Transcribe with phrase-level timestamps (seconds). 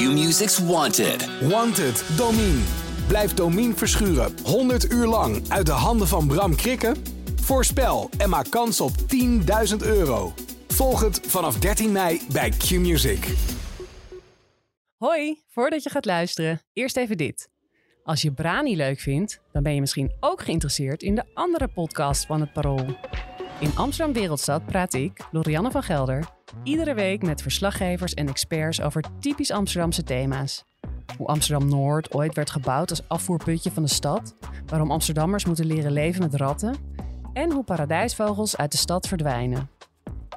[0.00, 1.48] Q-Music's Wanted.
[1.48, 2.62] Wanted, Domine.
[3.08, 6.96] Blijf Domine verschuren 100 uur lang uit de handen van Bram Krikken?
[7.40, 8.90] Voorspel en maak kans op
[9.70, 10.32] 10.000 euro.
[10.68, 13.34] Volg het vanaf 13 mei bij Q-Music.
[14.96, 17.48] Hoi, voordat je gaat luisteren, eerst even dit.
[18.02, 22.26] Als je Brani leuk vindt, dan ben je misschien ook geïnteresseerd in de andere podcast
[22.26, 22.86] van het Parool.
[23.60, 29.04] In Amsterdam Wereldstad praat ik, Lorianne van Gelder, iedere week met verslaggevers en experts over
[29.20, 30.64] typisch Amsterdamse thema's.
[31.16, 34.34] Hoe Amsterdam Noord ooit werd gebouwd als afvoerputje van de stad,
[34.66, 36.76] waarom Amsterdammers moeten leren leven met ratten
[37.32, 39.70] en hoe paradijsvogels uit de stad verdwijnen.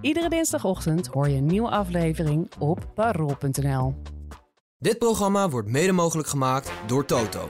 [0.01, 3.93] Iedere dinsdagochtend hoor je een nieuwe aflevering op parool.nl.
[4.77, 7.49] Dit programma wordt mede mogelijk gemaakt door Toto.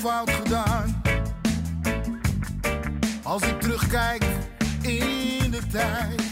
[0.00, 1.02] Fout gedaan.
[3.22, 4.24] Als ik terugkijk
[4.80, 6.22] in de tijd,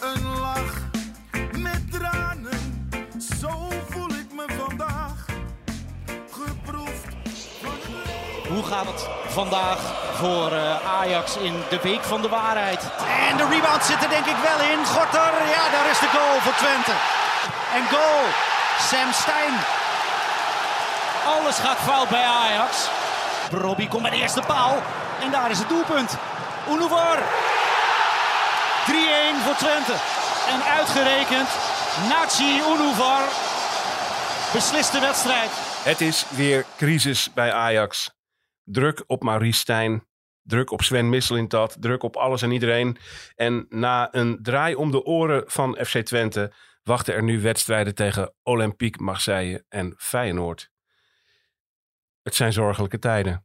[0.00, 0.74] een lach
[1.58, 2.88] met tranen,
[3.40, 5.26] zo voel ik me vandaag.
[6.30, 7.08] Geproefd
[7.62, 8.54] van het leven.
[8.54, 9.78] Hoe gaat het vandaag
[10.14, 12.82] voor eh, Ajax in de week van de waarheid?
[13.30, 14.86] En de rebound zit er denk ik wel in.
[14.86, 16.94] Gorter, ja, daar is de goal voor Twente.
[17.74, 18.24] En goal,
[18.78, 19.79] Sam Stein.
[21.26, 22.90] Alles gaat fout bij Ajax.
[23.50, 24.82] Robbie komt bij de eerste paal.
[25.20, 26.16] En daar is het doelpunt.
[26.68, 27.18] Unuvar.
[28.86, 29.94] 3-1 voor Twente.
[30.48, 31.48] En uitgerekend,
[32.08, 33.22] Nachi Unuvar
[34.52, 35.50] beslist de wedstrijd.
[35.84, 38.10] Het is weer crisis bij Ajax.
[38.64, 40.06] Druk op Maurice Stijn.
[40.42, 41.76] Druk op Sven Misselintat.
[41.80, 42.96] Druk op alles en iedereen.
[43.34, 46.52] En na een draai om de oren van FC Twente...
[46.82, 50.70] wachten er nu wedstrijden tegen Olympique Marseille en Feyenoord.
[52.22, 53.44] Het zijn zorgelijke tijden.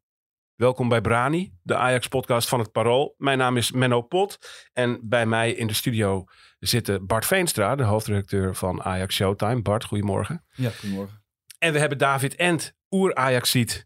[0.56, 3.16] Welkom bij Brani, de Ajax-podcast van het Parool.
[3.18, 4.38] Mijn naam is Menno Pot.
[4.74, 6.24] En bij mij in de studio
[6.60, 9.62] zitten Bart Veenstra, de hoofdredacteur van Ajax Showtime.
[9.62, 10.46] Bart, goedemorgen.
[10.56, 11.24] Ja, goedemorgen.
[11.58, 13.86] En we hebben David Ent, oer-Ajaxiet.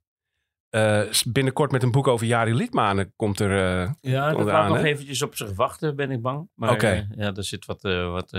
[0.70, 3.82] Eh, binnenkort met een boek over Jari Liedmanen komt er...
[3.82, 6.50] eh, Ja, dat gaat nog eventjes op zich wachten, ben ik bang.
[6.56, 6.88] Maar Oké.
[6.88, 8.30] eh, ja, er zit wat, eh, wat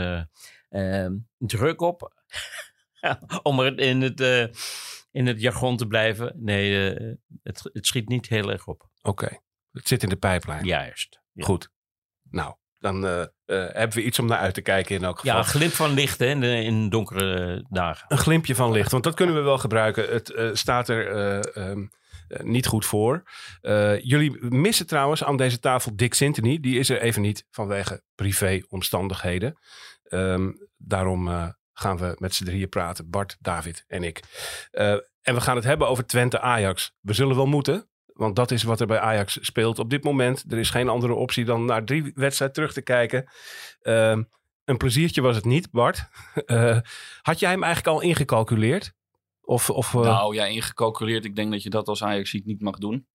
[1.39, 2.13] druk op.
[3.43, 4.45] Om er in het, eh,
[5.11, 6.33] in het jargon te blijven.
[6.37, 8.89] Nee, eh, het, het schiet niet heel erg op.
[9.03, 9.41] Oké,
[9.73, 10.65] het zit in de pijplijn.
[10.65, 11.21] Juist.
[11.33, 11.45] Ja.
[11.45, 11.71] Goed.
[12.31, 15.33] Nou, dan eh, eh, hebben we iets om naar uit te kijken in elk geval.
[15.33, 18.05] Ja, een glimp van licht hè, in, in donkere dagen.
[18.09, 20.09] Een glimpje van licht, want dat kunnen we wel gebruiken.
[20.09, 21.87] Het staat er eh, ehm,
[22.29, 23.23] eh, niet goed voor.
[24.03, 26.61] Jullie missen trouwens aan deze tafel Dick Sintony.
[26.61, 29.59] Die is er even niet vanwege privéomstandigheden.
[30.03, 33.11] Ehm, daarom gaan we met z'n drieën praten.
[33.11, 34.21] Bart, David en ik.
[34.71, 34.93] Eh,
[35.23, 36.93] en we gaan het hebben over Twente-Ajax.
[37.01, 37.89] We zullen wel moeten.
[38.07, 40.45] Want dat is wat er bij Ajax speelt op dit moment.
[40.49, 43.31] Er is geen andere optie dan naar drie wedstrijden terug te kijken.
[43.81, 44.23] Ehm,
[44.65, 46.03] een pleziertje was het niet, Bart.
[46.47, 46.79] Eh,
[47.23, 48.93] had jij hem eigenlijk al ingecalculeerd?
[49.41, 51.25] Of, of, eh, Nou ja, ingecalculeerd.
[51.25, 53.07] Ik denk dat je dat als ajax niet mag doen.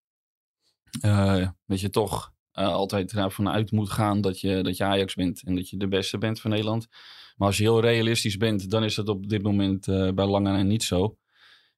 [1.01, 5.15] Eh, dat je toch eh, altijd ervan uit moet gaan dat je, dat je Ajax
[5.15, 5.43] bent.
[5.45, 6.87] En dat je de beste bent van Nederland.
[7.35, 10.51] Maar als je heel realistisch bent, dan is dat op dit moment eh, bij lange
[10.51, 11.17] na niet zo.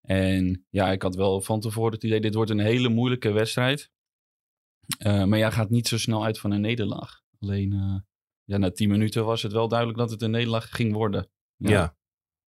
[0.01, 3.91] En ja, ik had wel van tevoren het idee, dit wordt een hele moeilijke wedstrijd.
[4.97, 7.22] Eh, maar jij gaat niet zo snel uit van een nederlaag.
[7.40, 8.00] Alleen eh,
[8.44, 11.29] ja, na tien minuten was het wel duidelijk dat het een nederlaag ging worden.
[11.57, 11.97] ja.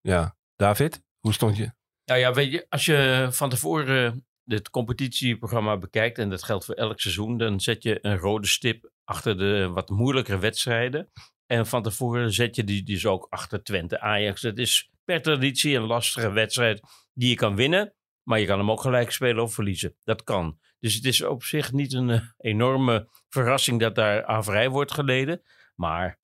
[0.02, 0.38] ja.
[0.56, 1.72] David, hoe stond je?
[2.06, 6.76] Nou ja, weet je, als je van tevoren het competitieprogramma bekijkt, en dat geldt voor
[6.76, 11.12] elk seizoen, dan zet je een rode stip achter de wat moeilijkere wedstrijden.
[11.52, 14.42] En van tevoren zet je die dus ook achter Twente Ajax.
[14.42, 16.82] Het is per traditie een lastige wedstrijd
[17.14, 17.94] die je kan winnen,
[18.24, 19.96] maar je kan hem ook gelijk spelen of verliezen.
[20.04, 20.60] Dat kan.
[20.80, 25.42] Dus het is op zich niet een eh, enorme verrassing dat daar averij wordt geleden.
[25.76, 26.20] Maar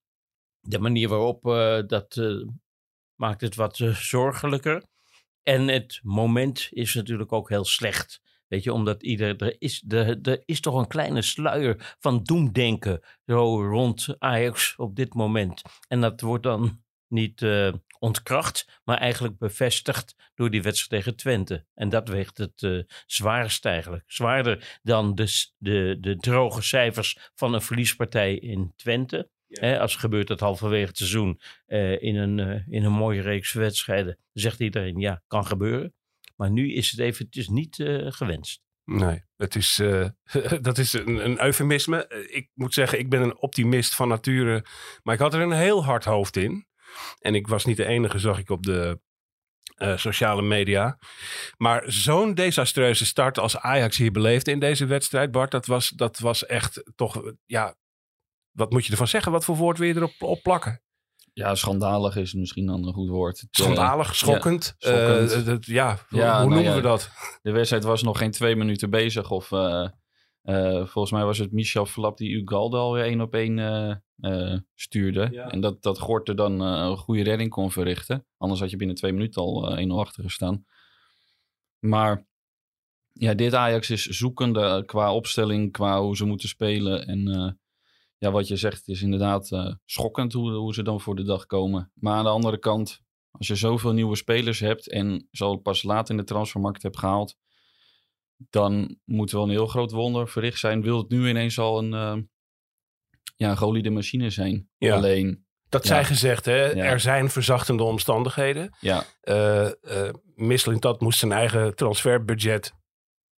[0.60, 2.48] de manier waarop eh, dat eh,
[3.16, 4.84] maakt het wat zorgelijker.
[5.44, 8.22] En het moment is natuurlijk ook heel slecht.
[8.56, 13.02] Weet je, omdat ieder, er, is, er, er is toch een kleine sluier van doemdenken
[13.26, 15.62] zo rond Ajax op dit moment.
[15.88, 21.66] En dat wordt dan niet eh, ontkracht, maar eigenlijk bevestigd door die wedstrijd tegen Twente.
[21.74, 24.04] En dat weegt het eh, zwaarst eigenlijk.
[24.08, 29.30] Zwaarder dan de, de, de droge cijfers van een verliespartij in Twente.
[29.48, 34.18] Hè, als gebeurt dat halverwege het seizoen eh, in, een, in een mooie reeks wedstrijden,
[34.34, 35.94] zegt iedereen ja, kan gebeuren.
[36.36, 38.64] Maar nu is het eventjes niet eh, gewenst.
[38.84, 40.10] Nee, het is, eh,
[40.62, 42.08] dat is een, een eufemisme.
[42.08, 44.66] Eh, Ik moet zeggen, ik ben een optimist van nature.
[45.04, 46.68] Maar ik had er een heel hard hoofd in.
[47.20, 49.00] En ik was niet de enige, zag ik op de
[49.96, 51.00] sociale media.
[51.58, 56.20] Maar zo'n desastreuze start als Ajax hier beleefde in deze wedstrijd, Bart, dat was, dat
[56.20, 57.76] was echt toch, ja,
[58.52, 59.32] wat moet je ervan zeggen?
[59.32, 60.85] Wat voor woord wil je erop op plakken?
[61.38, 63.38] Ja, schandalig is misschien dan een goed woord.
[63.40, 64.76] Eh, Schandalig, schokkend.
[64.78, 65.32] ja, schokkend.
[65.32, 67.10] Eh, dat- ja, hoe- Ja, hoe nou noemen ja, we dat?
[67.42, 69.32] De wedstrijd was nog geen twee minuten bezig.
[69.32, 69.88] Of eh,
[70.42, 73.96] eh, volgens mij was het Michel Flap die Ugalde alweer één op één eh,
[74.52, 75.30] eh, stuurde.
[75.48, 78.26] En dat, dat Gorter dan eh, een goede redding kon verrichten.
[78.38, 80.66] Anders had je binnen twee minuten al eh 1-0 achter gestaan.
[81.80, 82.28] Maar
[83.12, 87.08] ja, dit Ajax is zoekende qua opstelling, qua hoe ze moeten spelen.
[87.08, 87.52] En eh,
[88.18, 91.46] ja, wat je zegt is inderdaad eh, schokkend hoe, hoe ze dan voor de dag
[91.46, 91.92] komen.
[91.94, 93.00] Maar aan de andere kant,
[93.32, 97.36] als je zoveel nieuwe spelers hebt en zo pas laat in de transfermarkt hebt gehaald,
[98.50, 100.82] dan moet wel een heel groot wonder verricht zijn.
[100.82, 102.24] Wil het nu ineens al een, eh
[103.36, 104.70] ja, een geoliede machine zijn?
[104.78, 104.96] Ja.
[104.96, 105.90] Alleen, Dat Ja.
[105.90, 106.66] zij gezegd, hè?
[106.66, 106.84] Ja.
[106.84, 108.76] er zijn verzachtende omstandigheden.
[108.80, 109.70] ja, eh
[110.36, 112.74] Mislintat moest zijn eigen transferbudget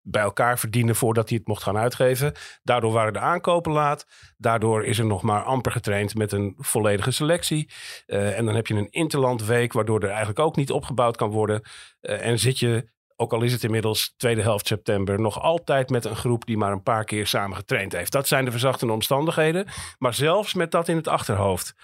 [0.09, 2.33] bij elkaar verdienen voordat hij het mocht gaan uitgeven.
[2.63, 4.05] Daardoor waren de aankopen laat.
[4.37, 7.69] Daardoor is er nog maar amper getraind met een volledige selectie.
[8.05, 11.61] Eh, en dan heb je een interlandweek waardoor er eigenlijk ook niet opgebouwd kan worden.
[12.01, 16.05] Eh, en zit je, ook al is het inmiddels tweede helft september, nog altijd met
[16.05, 18.11] een groep die maar een paar keer samen getraind heeft.
[18.11, 19.67] Dat zijn de verzachtende omstandigheden.
[19.97, 21.75] Maar zelfs met dat in het achterhoofd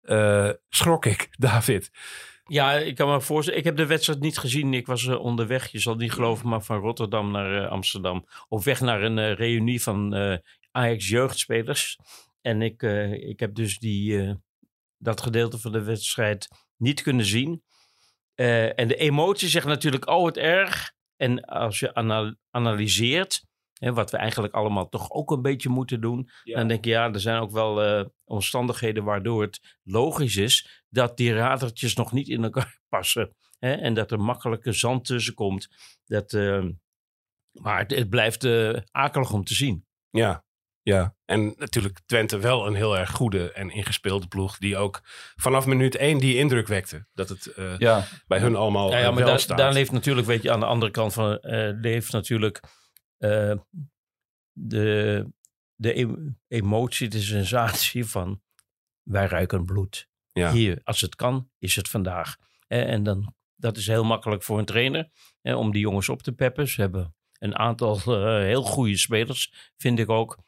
[0.00, 1.90] eh, schrok ik, David.
[2.50, 3.58] Ja, ik kan me voorstellen.
[3.58, 4.74] Ik heb de wedstrijd niet gezien.
[4.74, 8.26] Ik was eh, onderweg, je zal niet geloven, maar van Rotterdam naar eh, Amsterdam.
[8.48, 10.36] Op weg naar een eh, reunie van eh,
[10.70, 11.98] Ajax jeugdspelers.
[12.40, 12.82] En ik,
[13.12, 14.34] ik heb dus die,
[14.98, 17.62] dat gedeelte van de wedstrijd niet kunnen zien.
[18.34, 20.92] En de emotie zegt natuurlijk, oh het erg.
[21.16, 23.44] En als je ana- analyseert,
[23.80, 26.30] hè, wat we eigenlijk allemaal toch ook een beetje moeten doen.
[26.44, 31.16] Dan denk je, ja, er zijn ook wel eh, omstandigheden waardoor het logisch is dat
[31.16, 33.34] die radertjes nog niet in elkaar passen.
[33.58, 33.72] Hè?
[33.72, 35.68] En dat er makkelijke zand tussen komt.
[36.06, 36.64] Dat, eh,
[37.52, 39.86] maar het, het blijft eh, akelig om te zien.
[40.10, 40.44] Ja,
[40.82, 41.14] ja.
[41.24, 44.58] En natuurlijk Twente wel een heel erg goede en ingespeelde ploeg.
[44.58, 45.00] Die ook
[45.36, 47.06] vanaf minuut één die indruk wekte.
[47.12, 49.58] Dat het eh, ja, bij hun allemaal Ja, ja maar wel daar, staat.
[49.58, 52.60] daar leeft natuurlijk, weet je, aan de andere kant van, eh leeft natuurlijk
[53.20, 53.58] eh,
[54.52, 55.26] de,
[55.74, 58.42] de em- emotie, de sensatie van
[59.02, 60.08] wij ruiken bloed.
[60.32, 60.52] Ja.
[60.52, 62.36] Hier, als het kan, is het vandaag.
[62.66, 65.10] En dan, dat is heel makkelijk voor een trainer
[65.42, 66.68] eh, om die jongens op te peppen.
[66.68, 70.38] Ze hebben een aantal eh, heel goede spelers, vind ik ook.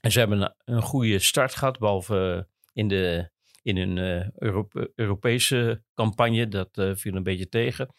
[0.00, 3.30] En ze hebben een, een goede start gehad, behalve eh, in, de,
[3.62, 6.48] in hun eh, Europe- Europese campagne.
[6.48, 7.94] Dat eh, viel een beetje tegen.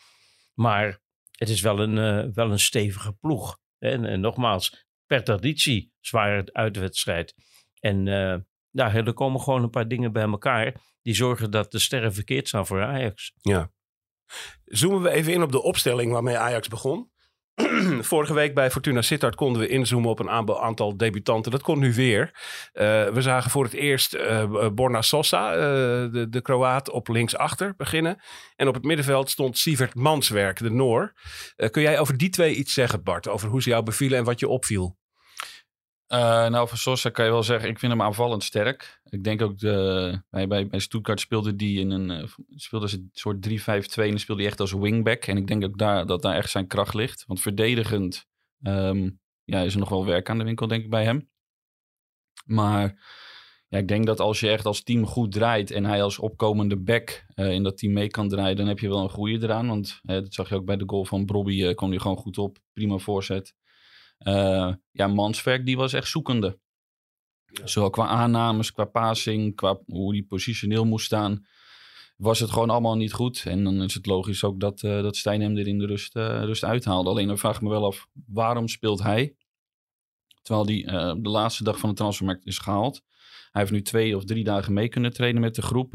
[0.53, 0.99] Maar
[1.31, 3.59] het is wel een, wel een stevige ploeg.
[3.83, 7.35] En, en nogmaals, per traditie zware uitwedstrijd.
[7.79, 8.05] En
[8.69, 12.47] ja, er komen gewoon een paar dingen bij elkaar die zorgen dat de sterren verkeerd
[12.47, 13.33] staan voor Ajax.
[14.65, 17.10] Zoomen we even in op de opstelling waarmee Ajax begon.
[18.01, 21.51] Vorige week bij Fortuna Sittard konden we inzoomen op een aantal- debutanten.
[21.51, 22.31] Dat kon nu weer.
[22.73, 25.55] Eh, we zagen voor het eerst eh, Borna Sosa,
[26.07, 28.21] de, de Kroaat, op linksachter beginnen.
[28.55, 31.13] En op het middenveld stond Sievert Manswerk, de Noor.
[31.71, 33.27] Kun jij over die twee iets zeggen, Bart?
[33.27, 34.99] Over hoe ze jou bevielen en wat je opviel?
[36.11, 39.01] Eh, nou, van Sosa kan je wel zeggen, ik vind hem aanvallend sterk.
[39.03, 43.09] Ik denk ook, de, bij, bij, Stuttgart speelde die in een, eh, speelde ze een
[43.11, 45.25] soort 3-5-2 en speelde hij echt als wingback.
[45.25, 47.23] En ik denk ook daar, dat daar echt zijn kracht ligt.
[47.27, 48.27] Want verdedigend
[48.61, 49.09] ehm,
[49.43, 51.29] ja, is er nog wel werk aan de winkel, denk ik, bij hem.
[52.45, 53.03] Maar
[53.67, 56.77] ja, ik denk dat als je echt als team goed draait en hij als opkomende
[56.77, 59.67] back eh, in dat team mee kan draaien, dan heb je wel een goede eraan.
[59.67, 62.37] Want dat zag je ook bij de goal van Brobby, eh kwam hij gewoon goed
[62.37, 62.57] op.
[62.73, 63.55] Prima voorzet.
[64.21, 66.59] Eh, ja, Manswerk, die was echt zoekende.
[67.63, 71.45] Zowel qua aannames, qua passing, qua hoe die positioneel moest staan,
[72.17, 73.43] was het gewoon allemaal niet goed.
[73.45, 76.15] En dan is het logisch ook dat, eh dat Stijn hem er in de rust,
[76.15, 77.09] eh, rust uithaalde.
[77.09, 79.35] Alleen dan vraag ik me wel af, waarom speelt hij?
[80.41, 83.01] Terwijl hij de laatste dag van de transfermarkt is gehaald.
[83.51, 85.93] Hij heeft nu twee of drie dagen mee kunnen trainen met de groep.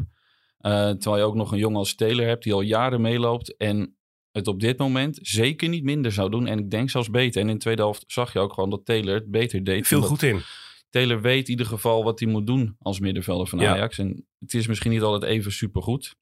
[0.59, 3.57] Terwijl je ook nog een jongen als Taylor hebt die al jaren meeloopt.
[3.57, 3.96] En
[4.37, 6.47] het op dit moment zeker niet minder zou doen.
[6.47, 7.41] En ik denk zelfs beter.
[7.41, 9.91] En in de tweede helft zag je ook gewoon dat Taylor het beter deed.
[9.91, 10.41] Omdat goed in.
[10.89, 13.71] Taylor weet in ieder geval wat hij moet doen als middenvelder van Ja.
[13.73, 13.97] Ajax.
[13.97, 16.15] En het is misschien niet altijd even supergoed.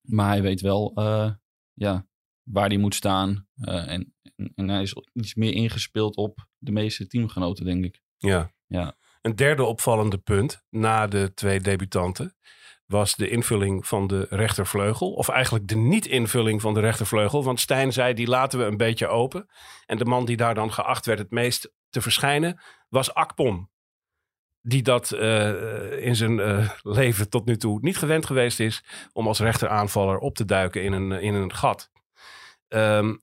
[0.00, 1.30] Maar hij weet wel eh,
[1.72, 2.06] ja,
[2.42, 3.48] waar hij moet staan.
[3.54, 8.00] Eh, en, en, en hij is iets meer ingespeeld op de meeste teamgenoten, denk ik.
[8.16, 8.54] Ja.
[8.66, 8.96] Ja.
[9.20, 12.36] Een derde opvallende punt na de twee debutanten
[12.86, 15.12] was de invulling van de rechtervleugel.
[15.12, 17.44] Of eigenlijk de niet-invulling van de rechtervleugel.
[17.44, 19.48] Want Stijn zei, die laten we een beetje open.
[19.86, 23.70] En de man die daar dan geacht werd het meest te verschijnen, was Akpom.
[24.60, 29.26] Die dat eh, in zijn eh, leven tot nu toe niet gewend geweest is om
[29.26, 31.90] als rechteraanvaller op te duiken in een, in een gat.
[32.68, 33.16] Ehm,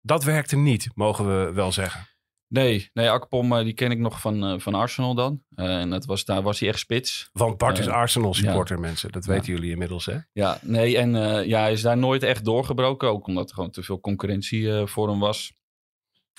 [0.00, 2.08] dat werkte niet, mogen we wel zeggen.
[2.48, 5.42] Nee, nee Akpom eh, die ken ik nog van, eh, van Arsenal dan.
[5.54, 7.28] Eh, en dat was, daar was hij echt spits.
[7.32, 9.12] Want Bart is Arsenal supporter, mensen.
[9.12, 10.16] Dat weten jullie inmiddels, hè?
[10.32, 11.10] Ja, nee, en
[11.46, 13.08] ja, hij is daar nooit echt doorgebroken.
[13.08, 15.52] Ook omdat er gewoon te veel concurrentie voor hem was.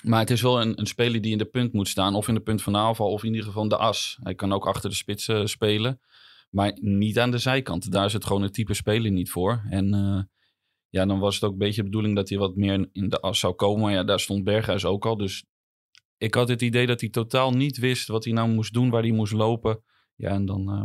[0.02, 2.14] Maar het is wel een, een speler die in de punt moet staan.
[2.14, 4.18] Of in de punt van aanval, of in ieder geval de as.
[4.22, 6.00] Hij kan ook achter de spits spelen.
[6.50, 7.92] Maar niet aan de zijkant.
[7.92, 9.62] Daar is het gewoon het type speler niet voor.
[9.68, 9.86] En
[10.88, 13.20] ja, dan was het ook een beetje de bedoeling dat hij wat meer in de
[13.20, 13.82] as zou komen.
[13.82, 15.16] Maar ja, daar stond Berghuis ook al.
[15.16, 15.44] Dus
[16.20, 19.02] ik had het idee dat hij totaal niet wist wat hij nou moest doen, waar
[19.02, 19.82] hij moest lopen.
[20.16, 20.70] Ja, en dan...
[20.70, 20.82] eh,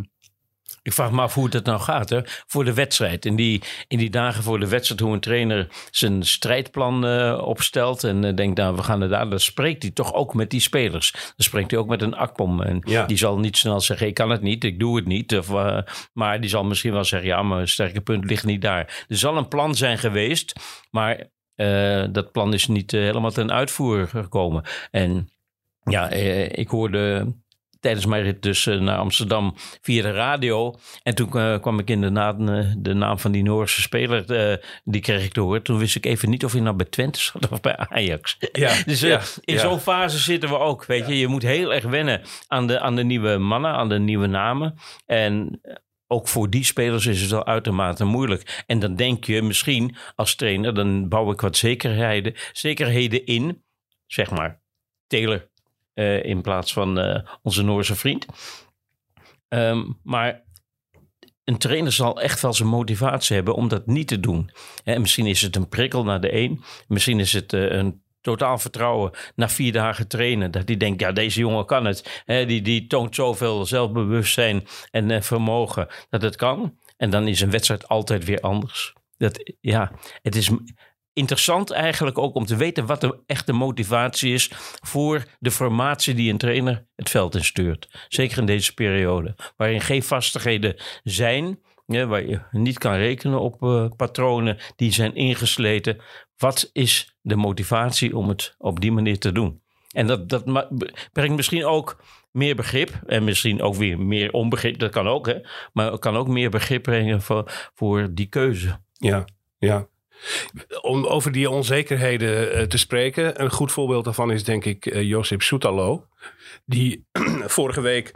[0.84, 2.20] Ik vraag me af hoe het nou gaat hè?
[2.24, 3.26] voor de wedstrijd.
[3.26, 8.04] In die, in die dagen voor de wedstrijd, hoe een trainer zijn strijdplan eh, opstelt.
[8.04, 9.30] En eh, denkt, nou, we gaan er daar.
[9.30, 11.12] Dan spreekt hij toch ook met die spelers.
[11.12, 12.62] Dan spreekt hij ook met een Akpom.
[12.62, 13.06] En Ja.
[13.06, 15.38] die zal niet snel zeggen, ik kan het niet, ik doe het niet.
[15.38, 15.50] Of,
[16.14, 19.06] maar die zal misschien wel zeggen, ja, mijn sterke punt ligt niet daar.
[19.08, 20.54] Er zal een plan zijn geweest,
[20.92, 21.34] maar
[22.12, 24.64] dat plan is niet eh, helemaal ten uitvoer gekomen.
[24.92, 25.30] En
[25.84, 27.34] ja, eh, ik hoorde
[27.86, 30.76] tijdens mijn rit dus eh, naar Amsterdam via de radio.
[31.04, 35.02] En toen eh, kwam ik inderdaad eh, de naam van die Noorse speler, eh, die
[35.02, 35.64] kreeg ik te horen.
[35.64, 38.38] Toen wist ik even niet of hij nou bij Twente zat of bij Ajax.
[38.52, 39.60] Ja, Dus eh, ja, in ja.
[39.60, 41.18] zo'n fase zitten we ook, weet je.
[41.18, 44.76] Je moet heel erg wennen aan de, aan de nieuwe mannen, aan de nieuwe namen.
[45.06, 45.76] En eh,
[46.16, 48.64] ook voor die spelers is het wel uitermate moeilijk.
[48.68, 53.64] En dan denk je misschien als trainer, dan bouw ik wat zekerheden, zekerheden in.
[54.06, 54.62] Zeg maar,
[55.08, 55.50] Taylor
[55.94, 58.26] eh, in plaats van eh, onze Noorse vriend.
[59.48, 60.44] Ehm, maar
[61.44, 64.50] een trainer zal echt wel zijn motivatie hebben om dat niet te doen.
[64.84, 66.64] Hè, misschien is het een prikkel naar de een.
[66.88, 70.52] Misschien is het eh, een totaal vertrouwen na vier dagen trainen.
[70.52, 72.24] Dat hij denkt, ja, deze jongen kan het.
[72.26, 76.78] Die, die toont zoveel zelfbewustzijn en eh, vermogen dat het kan.
[76.98, 78.94] En dan is een wedstrijd altijd weer anders.
[79.18, 79.92] Dat, ja,
[80.22, 80.50] het is
[81.14, 84.52] interessant eigenlijk ook om te weten wat de echte motivatie is
[84.82, 88.06] voor de formatie die een trainer het veld instuurt.
[88.08, 93.64] Zeker in deze periode, waarin geen vastigheden zijn, ja, waar je niet kan rekenen op
[93.64, 95.98] eh, patronen die zijn ingesleten.
[96.38, 99.62] Wat is de motivatie om het op die manier te doen?
[99.92, 100.44] En dat, dat
[101.14, 104.80] brengt misschien ook meer begrip en misschien ook weer meer onbegrip.
[104.80, 105.40] Dat kan ook, hè?
[105.74, 108.80] Maar het kan ook meer begrip brengen voor, voor die keuze.
[108.92, 109.26] Ja,
[109.58, 109.88] ja.
[110.82, 113.42] Om over die onzekerheden eh, te spreken.
[113.42, 116.08] Een goed voorbeeld daarvan is denk ik eh, Josip Soetalo.
[116.66, 117.08] Die
[117.58, 118.14] vorige week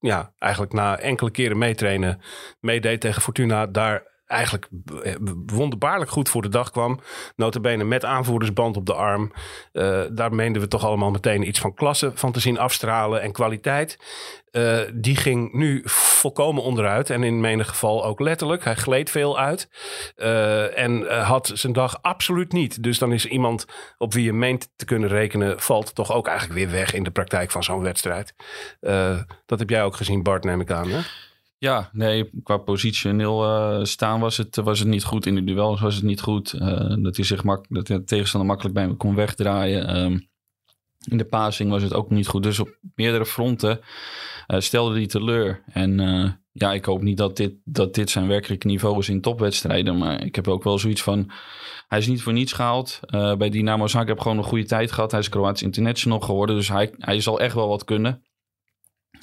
[0.00, 2.20] ja, eigenlijk na enkele keren meetrainen
[2.60, 3.66] meedeed tegen Fortuna.
[3.66, 4.68] Daar eigenlijk
[5.02, 5.14] eh,
[5.46, 7.00] wonderbaarlijk goed voor de dag kwam.
[7.36, 9.32] Notabene met aanvoerdersband op de arm.
[9.72, 13.32] Eh, daar meenden we toch allemaal meteen iets van klasse van te zien afstralen en
[13.32, 13.98] kwaliteit.
[14.50, 17.10] Eh, die ging nu volkomen onderuit.
[17.10, 18.64] En in menig geval ook letterlijk.
[18.64, 19.68] Hij gleed veel uit.
[20.74, 22.82] En had zijn dag absoluut niet.
[22.82, 23.66] Dus dan is iemand
[23.98, 25.60] op wie je meent te kunnen rekenen...
[25.60, 28.34] valt toch ook eigenlijk weer weg in de praktijk van zo'n wedstrijd.
[29.46, 30.88] Dat heb jij ook gezien, Bart, neem ik aan.
[30.88, 31.00] Hè?
[31.60, 35.26] Ja, nee, qua positioneel eh, staan was het, was het niet goed.
[35.26, 36.52] In de duels was het niet goed.
[36.52, 39.86] Eh, dat hij zich mak dat de tegenstander makkelijk bij hem kon wegdraaien.
[39.86, 40.18] Ehm,
[41.08, 42.42] in de passing was het ook niet goed.
[42.42, 43.80] Dus op meerdere fronten
[44.46, 45.62] eh, stelde hij teleur.
[45.72, 49.20] En eh, ja, ik hoop niet dat dit, dat dit zijn werkelijke niveau is in
[49.20, 49.98] topwedstrijden.
[49.98, 51.30] Maar ik heb ook wel zoiets van...
[51.88, 53.00] Hij is niet voor niets gehaald.
[53.02, 55.10] Eh, bij Dynamo Zagreb heb gewoon een goede tijd gehad.
[55.10, 56.56] Hij is Kroatisch international geworden.
[56.56, 58.22] Dus hij, hij zal echt wel wat kunnen.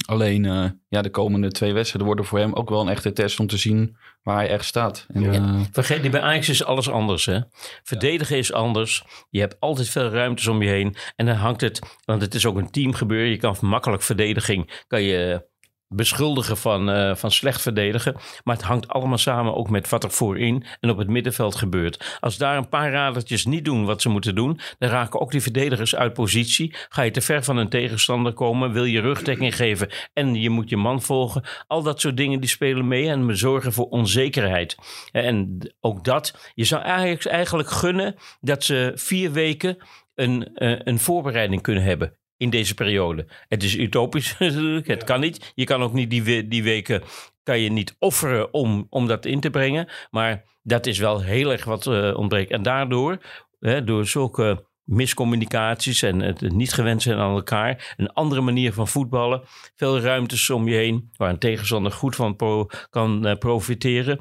[0.07, 3.39] Alleen eh, ja, de komende twee wedstrijden worden voor hem ook wel een echte test
[3.39, 5.05] om te zien waar hij echt staat.
[5.13, 5.31] En, Ja.
[5.31, 7.25] eh, Vergeet niet, bij Ajax is alles anders.
[7.25, 7.39] Hè?
[7.83, 9.03] Verdedigen is anders.
[9.29, 10.95] Je hebt altijd veel ruimtes om je heen.
[11.15, 13.29] En dan hangt het, want het is ook een teamgebeuren.
[13.29, 15.45] Je kan makkelijk verdediging, kan je
[15.87, 18.15] beschuldigen van, eh, van slecht verdedigen.
[18.43, 22.17] Maar het hangt allemaal samen ook met wat er voorin en op het middenveld gebeurt.
[22.19, 25.41] Als daar een paar radertjes niet doen wat ze moeten doen, dan raken ook die
[25.41, 26.75] verdedigers uit positie.
[26.89, 30.69] Ga je te ver van een tegenstander komen, wil je rugdekking geven en je moet
[30.69, 31.43] je man volgen.
[31.67, 34.77] Al dat soort dingen die spelen mee en zorgen voor onzekerheid.
[35.11, 39.77] En ook dat, je zou eigenlijk gunnen dat ze vier weken
[40.15, 43.27] een, eh, een voorbereiding kunnen hebben in deze periode.
[43.47, 45.51] Het is utopisch natuurlijk, het kan niet.
[45.55, 47.03] Je kan ook niet die, we- die weken
[47.43, 49.87] kan je niet offeren om, om dat in te brengen.
[50.11, 52.51] Maar dat is wel heel erg wat eh, ontbreekt.
[52.51, 53.17] En daardoor,
[53.59, 57.93] hè, door zulke miscommunicaties en het niet gewend zijn aan elkaar.
[57.97, 59.41] Een andere manier van voetballen.
[59.75, 64.19] Veel ruimtes om je heen waar een tegenstander goed van pro kan eh, profiteren.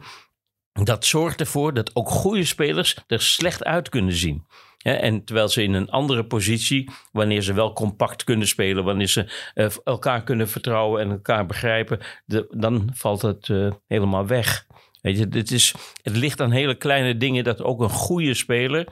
[0.73, 4.47] Dat zorgt ervoor dat ook goede spelers er slecht uit kunnen zien.
[4.95, 9.51] En terwijl ze in een andere positie, wanneer ze wel compact kunnen spelen, wanneer ze
[9.55, 11.99] eh, elkaar kunnen vertrouwen en elkaar begrijpen,
[12.51, 14.67] dan valt het eh, helemaal weg.
[15.01, 18.87] Weet je, het, is, het ligt aan hele kleine dingen dat ook een goede speler,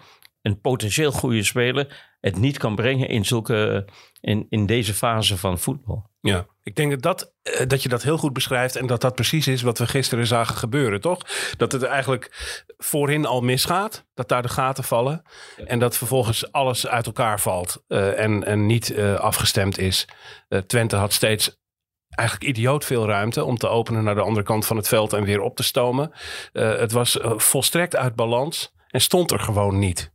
[0.45, 3.89] een potentieel goede speler, het niet kan brengen in, zulke,
[4.21, 6.11] in, in deze fase van voetbal.
[6.21, 9.15] Ja, ik denk dat, dat, eh, dat je dat heel goed beschrijft en dat dat
[9.15, 11.21] precies is wat we gisteren zagen gebeuren, toch?
[11.57, 15.23] Dat het eigenlijk voorin al misgaat, dat daar de gaten vallen
[15.65, 20.09] en dat vervolgens alles uit elkaar valt eh, en, en niet eh, afgestemd is.
[20.67, 21.63] Twente had steeds
[22.09, 25.25] eigenlijk idioot veel ruimte om te openen naar de andere kant van het veld en
[25.25, 26.13] weer op te stomen.
[26.53, 30.13] Het was volstrekt uit balans en stond er gewoon niet.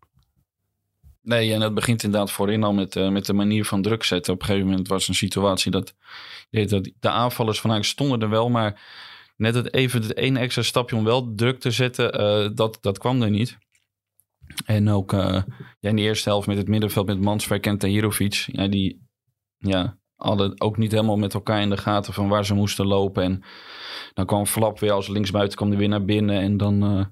[1.30, 4.34] Nee, en dat begint inderdaad voorin al met, eh, met de manier van druk zetten.
[4.34, 5.96] Op een gegeven moment was een situatie dat,
[6.50, 8.82] dat de aanvallers van Ajax stonden er wel, maar
[9.38, 12.98] net het even het ene extra stapje om wel druk te zetten, eh, dat, dat
[12.98, 13.58] kwam er niet.
[14.66, 15.42] En ook eh,
[15.80, 19.08] in de eerste helft met het middenveld met Mansverk en Tahirovic, ja, die
[19.58, 23.24] ja, hadden ook niet helemaal met elkaar in de gaten van waar ze moesten lopen.
[23.24, 23.44] En
[24.14, 27.12] dan kwam Flap weer als linksbuiten, kwam hij weer naar binnen en dan...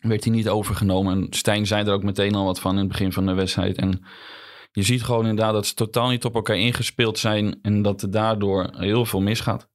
[0.00, 1.16] eh, werd hij niet overgenomen.
[1.16, 3.76] En Stijn zei er ook meteen al wat van in het begin van de wedstrijd.
[3.76, 4.04] En
[4.72, 7.58] je ziet gewoon inderdaad dat ze totaal niet op elkaar ingespeeld zijn.
[7.62, 9.68] En dat er daardoor heel veel misgaat.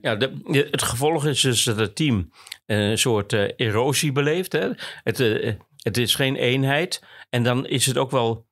[0.00, 2.30] Ja, de, het gevolg is dus dat het team
[2.66, 4.52] een soort eh, erosie beleeft.
[4.52, 4.68] Hè?
[5.02, 7.02] Het, eh, het is geen eenheid.
[7.30, 8.46] En dan is het ook wel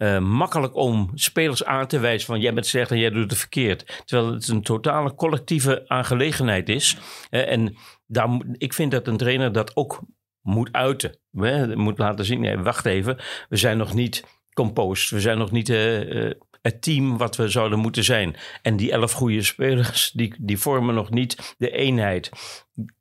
[0.00, 3.38] eh, makkelijk om spelers aan te wijzen van jij bent slecht en jij doet het
[3.38, 4.02] verkeerd.
[4.04, 6.96] Terwijl het een totale collectieve aangelegenheid is.
[7.30, 10.00] Eh, en daar, ik vind dat een trainer dat ook
[10.42, 11.18] moet uiten.
[11.32, 11.76] Hè?
[11.76, 13.18] Moet laten zien, nee, wacht even,
[13.48, 15.10] we zijn nog niet composed.
[15.10, 18.36] We zijn nog niet eh, eh, het team wat we zouden moeten zijn.
[18.62, 22.30] En die elf goede spelers, die, die vormen nog niet de eenheid.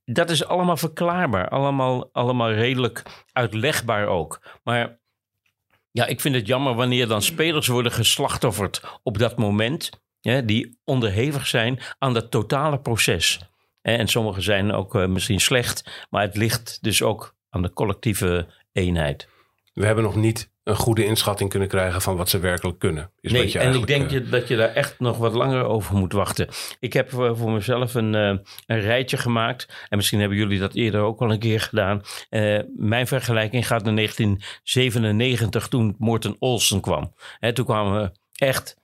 [0.06, 1.50] Dat is allemaal verklaarbaar.
[1.50, 4.60] Allemaal, allemaal redelijk uitlegbaar ook.
[4.64, 5.00] Maar
[5.92, 9.90] ja, ik vind het jammer wanneer dan spelers worden geslachtofferd op dat moment.
[10.46, 13.40] Die onderhevig zijn aan dat totale proces.
[13.82, 16.08] En sommigen zijn ook eh, misschien slecht.
[16.10, 19.28] Maar het ligt dus ook aan de collectieve eenheid.
[19.74, 23.12] We hebben nog niet een goede inschatting kunnen krijgen van wat ze werkelijk kunnen.
[23.20, 26.14] Is Nee, en ik denk eh, dat je daar echt nog wat langer over moet
[26.14, 26.48] wachten.
[26.80, 29.88] Ik heb voor, voor mezelf een, eh, een rijtje gemaakt.
[29.90, 32.02] En misschien hebben jullie dat eerder ook al een keer gedaan.
[32.30, 37.14] Eh, mijn vergelijking gaat naar 1997 toen Morten Olsen kwam.
[37.40, 38.12] Hè, toen kwamen we
[38.46, 38.76] echt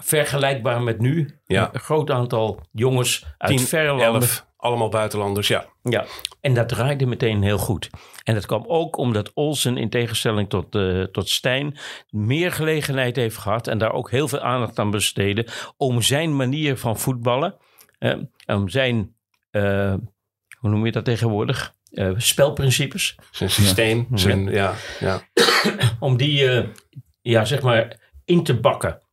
[0.00, 1.38] vergelijkbaar met nu.
[1.46, 1.70] Ja.
[1.72, 4.20] Een groot aantal jongens uit 10, verre landen.
[4.20, 5.66] 11, allemaal buitenlanders, ja.
[5.82, 6.04] Ja,
[6.40, 7.90] en dat draaide meteen heel goed.
[8.22, 11.78] En dat kwam ook omdat Olsen in tegenstelling tot, eh, tot Stijn
[12.10, 16.76] meer gelegenheid heeft gehad en daar ook heel veel aandacht aan besteedde om zijn manier
[16.76, 17.56] van voetballen,
[17.98, 19.14] eh, om zijn,
[19.50, 19.94] eh,
[20.58, 21.74] hoe noem je dat tegenwoordig,
[22.16, 25.20] spelprincipes, Zijn systeem, zijn, ja, ja.
[26.00, 26.64] om die,
[27.20, 29.03] ja, zeg maar, in te bakken.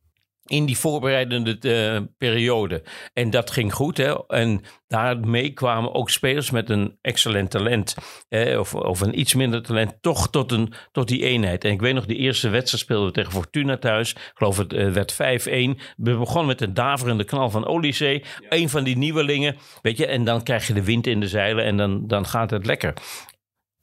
[0.46, 2.82] In die voorbereidende eh, periode.
[3.12, 3.96] En dat ging goed.
[3.96, 4.26] Hè?
[4.26, 7.94] En daarmee kwamen ook spelers met een excellent talent.
[8.28, 9.94] eh, of, of een iets minder talent.
[10.00, 11.64] Toch tot, een, tot die eenheid.
[11.64, 14.12] En ik weet nog, de eerste wedstrijd speelden we tegen Fortuna thuis.
[14.12, 15.16] Ik geloof het eh, werd 5-1.
[15.96, 18.24] We begonnen met een daverende knal van Olysee.
[18.48, 19.56] Een van die nieuwelingen.
[19.82, 21.64] Weet je, en dan krijg je de wind in de zeilen.
[21.64, 22.94] En dan, dan gaat het lekker.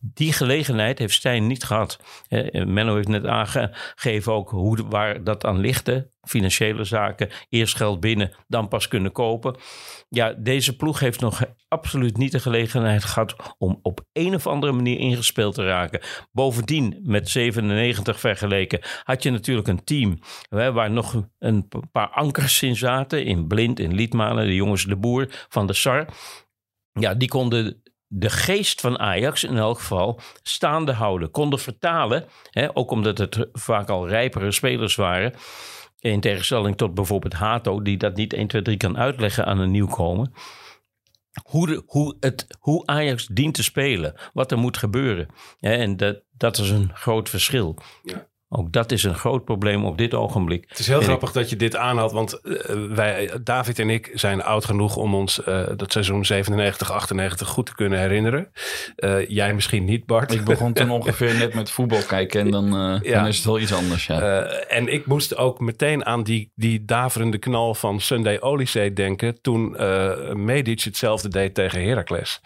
[0.01, 1.99] Die gelegenheid heeft Stijn niet gehad.
[2.27, 6.11] Eh, Menno heeft net aangegeven ook hoe, waar dat aan hè.
[6.21, 9.55] Financiële zaken, eerst geld binnen, dan pas kunnen kopen.
[10.09, 14.71] Ja, deze ploeg heeft nog absoluut niet de gelegenheid gehad om op een of andere
[14.71, 16.01] manier ingespeeld te raken.
[16.31, 22.61] Bovendien, met 97 vergeleken, had je natuurlijk een team hè, waar nog een paar ankers
[22.61, 23.25] in zaten.
[23.25, 26.07] In Blind, in Liedmanen, de jongens De Boer van de SAR.
[26.91, 31.31] Ja, die konden de geest van Ajax in elk geval staande houden.
[31.31, 35.33] Konden vertalen, hè, ook omdat het vaak al rijpere spelers waren.
[35.99, 39.71] In tegenstelling tot bijvoorbeeld Hato, die dat niet 1, 2, 3 kan uitleggen aan een
[39.71, 40.27] nieuwkomer.
[41.43, 45.27] Hoe, hoe, het, hoe Ajax dient te spelen, wat er moet gebeuren.
[45.59, 47.77] Hè, en dat, dat is een groot verschil.
[48.03, 48.27] Ja.
[48.51, 50.65] Ook dat is een groot probleem op dit ogenblik.
[50.67, 51.03] Het is heel ik.
[51.03, 55.15] grappig dat je dit aanhaalt, want eh, wij, David en ik zijn oud genoeg om
[55.15, 58.51] ons eh, dat seizoen 97, 98 goed te kunnen herinneren.
[58.95, 60.33] Eh, jij misschien niet, Bart.
[60.33, 63.19] Ik begon toen ongeveer net met voetbal kijken en dan, eh, Ja.
[63.19, 64.05] dan is het wel iets anders.
[64.05, 64.21] Ja.
[64.41, 69.41] Eh, en ik moest ook meteen aan die, die daverende knal van Sunday Oliseh denken.
[69.41, 72.41] toen eh Medic hetzelfde deed tegen Heracles.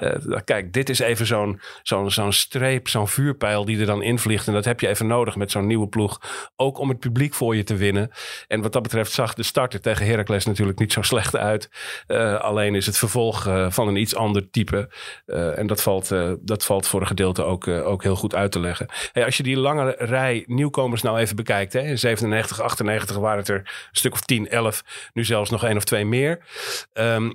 [0.00, 4.46] Eh, kijk, dit is even zo'n zo'n zo'n streep, zo'n vuurpijl die er dan invliegt.
[4.46, 6.20] En dat heb je even nodig met zo'n nieuwe ploeg.
[6.56, 8.10] Ook om het publiek voor je te winnen.
[8.46, 11.70] En wat dat betreft zag de starter tegen Heracles natuurlijk niet zo slecht uit.
[12.06, 14.90] Eh, alleen is het vervolg eh, van een iets ander type.
[15.26, 16.08] Eh, en dat valt,
[16.40, 18.86] dat valt voor een gedeelte ook, ook heel goed uit te leggen.
[19.12, 21.72] Hey, als je die lange rij nieuwkomers nou even bekijkt.
[21.72, 24.84] Hè, in 97, 98 waren het er een stuk of 10, 11.
[25.12, 26.44] Nu zelfs nog één of twee meer.
[26.92, 27.30] Ehm,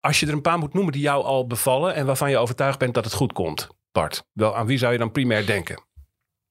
[0.00, 1.94] als je er een paar moet noemen die jou al bevallen.
[1.94, 4.24] en waarvan je overtuigd bent dat het goed komt, Bart.
[4.32, 5.84] Wel, aan wie zou je dan primair denken?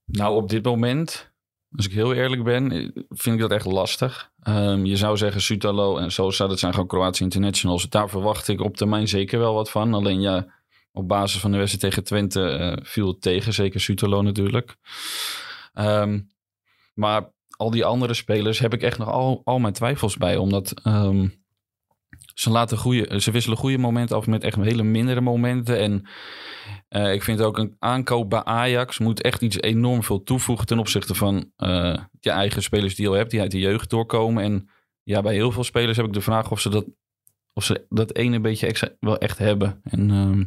[0.06, 1.32] Nou, op dit moment,
[1.76, 4.32] als ik heel eerlijk ben, eh, vind ik dat echt lastig.
[4.40, 7.90] Ehm, je zou zeggen Sutalo en Sosa, dat zijn gewoon Kroatische internationals.
[7.90, 9.94] Daar verwacht ik op termijn zeker wel wat van.
[9.94, 10.48] Alleen ja,
[10.92, 13.54] op basis van de wedstrijd tegen Twente eh, viel het tegen.
[13.54, 14.76] Zeker Sutalo natuurlijk.
[15.74, 16.20] Ehm,
[16.94, 20.38] maar al die andere spelers heb ik echt nog al, al mijn twijfels bij.
[20.38, 21.28] Omdat ehm,
[22.36, 25.80] ze, laten goede, ze wisselen goede momenten af met echt hele mindere momenten.
[25.80, 26.08] En
[26.88, 30.80] eh, ik vind ook een aankoop bij Ajax moet echt iets enorm veel toevoegen ten
[30.80, 34.44] opzichte van eh, je eigen spelers die je al hebt, die uit de jeugd doorkomen.
[34.44, 34.70] En
[35.04, 36.86] ja, bij heel veel spelers heb ik de vraag of ze dat,
[37.54, 39.82] of ze dat ene beetje extra wel echt hebben.
[39.84, 40.44] En ehm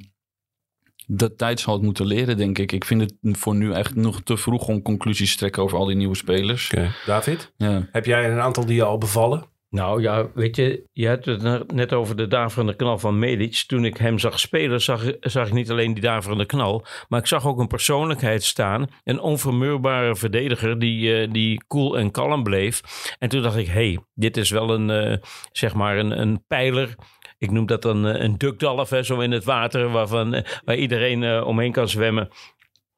[1.10, 2.72] de tijd zal het moeten leren, denk ik.
[2.72, 5.84] Ik vind het voor nu echt nog te vroeg om conclusies te trekken over al
[5.84, 6.72] die nieuwe spelers.
[7.06, 7.88] David, Ja.
[7.92, 9.44] heb jij een aantal die je al bevallen?
[9.70, 13.64] Nou ja, weet je, je had het net over de daverende knal van Medic.
[13.66, 17.26] Toen ik hem zag spelen, zag, zag ik niet alleen die daverende knal, maar ik
[17.26, 18.86] zag ook een persoonlijkheid staan.
[19.04, 22.82] Een onvermurwbare verdediger die, eh, die cool en kalm bleef.
[23.18, 25.16] En toen dacht ik, hey, dit is wel een, eh,
[25.52, 26.94] zeg maar een, een pijler.
[27.38, 31.42] Ik noem dat dan eh, een dukdalf, hè, zo in het water, waarvan, waar iedereen
[31.42, 32.28] omheen kan zwemmen.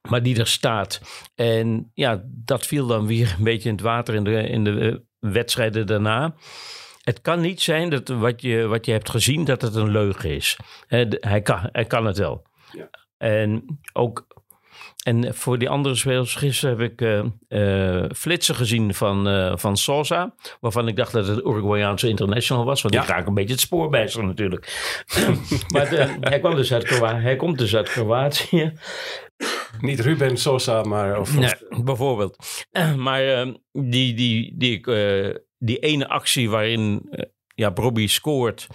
[0.08, 1.00] Maar die er staat.
[1.34, 5.08] En ja, dat viel dan weer een beetje in het water in de, in de
[5.20, 6.34] wedstrijden daarna.
[7.02, 10.30] Het kan niet zijn dat wat je, wat je hebt gezien, dat het een leugen
[10.30, 10.56] is.
[10.86, 12.46] Hij, kan, hij kan het wel.
[13.18, 14.26] En ook.
[15.00, 17.00] En voor die andere spelers, gisteren heb ik
[17.48, 20.34] eh, flitsen gezien van, eh, van Sosa.
[20.60, 22.82] Waarvan ik dacht dat het Uruguayaanse international was.
[22.82, 23.00] Want Ja.
[23.00, 24.64] die raak een beetje het spoor bijster natuurlijk.
[25.74, 28.72] maar de- hij, kwam dus uit hij komt dus uit Kroatië.
[29.80, 31.20] Niet Ruben Sosa, maar...
[31.20, 32.36] Of, Nee, bijvoorbeeld.
[32.96, 34.80] Maar die, die, die,
[35.58, 37.08] die ene actie waarin
[37.54, 38.66] ja, Bobby scoort.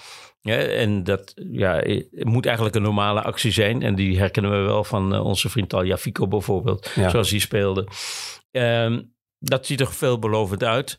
[0.45, 3.81] Ja, en dat ja, moet eigenlijk een normale actie zijn.
[3.81, 6.91] En die herkennen we wel van eh, onze vriend Fico bijvoorbeeld.
[6.95, 7.09] Ja.
[7.09, 7.87] Zoals hij speelde.
[8.51, 9.01] Ehm,
[9.39, 10.97] dat ziet er veelbelovend uit.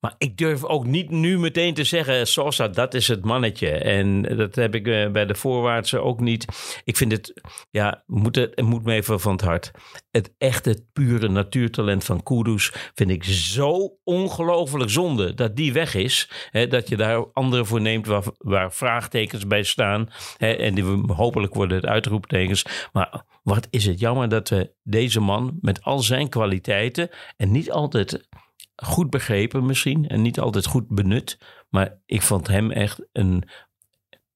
[0.00, 3.70] Maar ik durf ook niet nu meteen te zeggen, Sosa, dat is het mannetje.
[3.70, 6.44] En dat heb ik eh, bij de voorwaartse ook niet.
[6.84, 9.70] Ik vind het, ja, moet het, moet me even van het hart.
[10.10, 16.30] Het echte, pure natuurtalent van Kudus vind ik zo ongelooflijk zonde dat die weg is.
[16.50, 18.06] Hè, dat je daar anderen voor neemt
[18.38, 20.08] waar, vraagtekens bij staan.
[20.36, 22.88] Hè, en die hopelijk worden het uitroeptekens.
[22.92, 27.70] Maar wat is het jammer dat we deze man met al zijn kwaliteiten en niet
[27.70, 28.28] altijd
[28.76, 31.38] goed begrepen misschien en niet altijd goed benut.
[31.68, 33.48] Maar ik vond hem echt een,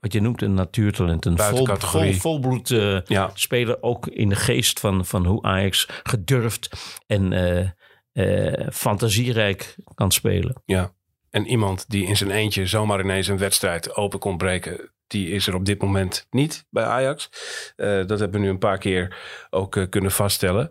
[0.04, 1.24] wat je noemt een natuurtalent.
[1.24, 3.30] Een vol, vol, volbloed eh, Ja.
[3.34, 3.82] speler.
[3.82, 6.68] Ook in de geest van, van hoe Ajax gedurfd
[7.06, 7.68] en eh,
[8.12, 10.62] eh, fantasierijk kan spelen.
[10.64, 10.94] Ja.
[11.30, 15.46] En iemand die in zijn eentje zomaar ineens een wedstrijd open kon breken, die is
[15.46, 17.30] er op dit moment niet bij Ajax.
[17.76, 19.16] Dat hebben we nu een paar keer
[19.50, 20.70] ook kunnen vaststellen.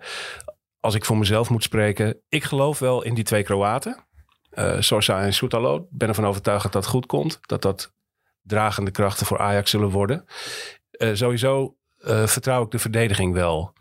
[0.84, 4.06] Als ik voor mezelf moet spreken, ik geloof wel in die twee Kroaten.
[4.50, 5.76] eh Sosa en Soutalo.
[5.76, 7.40] Ik ben ervan overtuigd dat dat goed komt.
[7.42, 7.94] Dat dat
[8.42, 10.26] dragende krachten voor Ajax zullen worden.
[10.92, 13.74] Eh, sowieso eh, vertrouw ik de verdediging wel.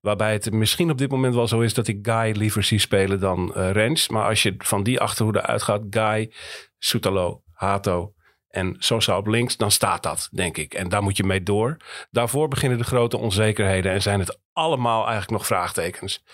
[0.00, 3.20] Waarbij het misschien op dit moment wel zo is dat ik Guy liever zie spelen
[3.20, 4.08] dan eh Rens.
[4.08, 6.32] Maar als je van die achterhoede uitgaat, Guy,
[6.78, 8.14] Soutalo, Hato
[8.50, 10.74] en Sosa op links, dan staat dat, denk ik.
[10.74, 11.76] En daar moet je mee door.
[12.10, 16.24] Daarvoor beginnen de grote onzekerheden en zijn het allemaal eigenlijk nog vraagtekens.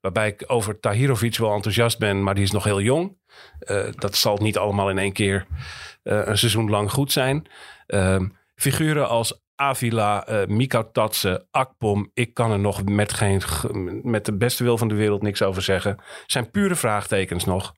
[0.00, 3.18] Waarbij ik over Tahirovic wel enthousiast ben, maar die is nog heel jong.
[3.58, 5.46] Eh, dat zal niet allemaal in één keer
[6.02, 7.46] eh, een seizoen lang goed zijn.
[7.86, 10.88] Ehm, figuren als Avila, eh Mika
[11.50, 12.10] Akpom.
[12.14, 13.42] Ik kan er nog met, geen,
[14.02, 15.98] met de beste wil van de wereld niks over zeggen.
[16.26, 17.74] Zijn pure vraagtekens nog.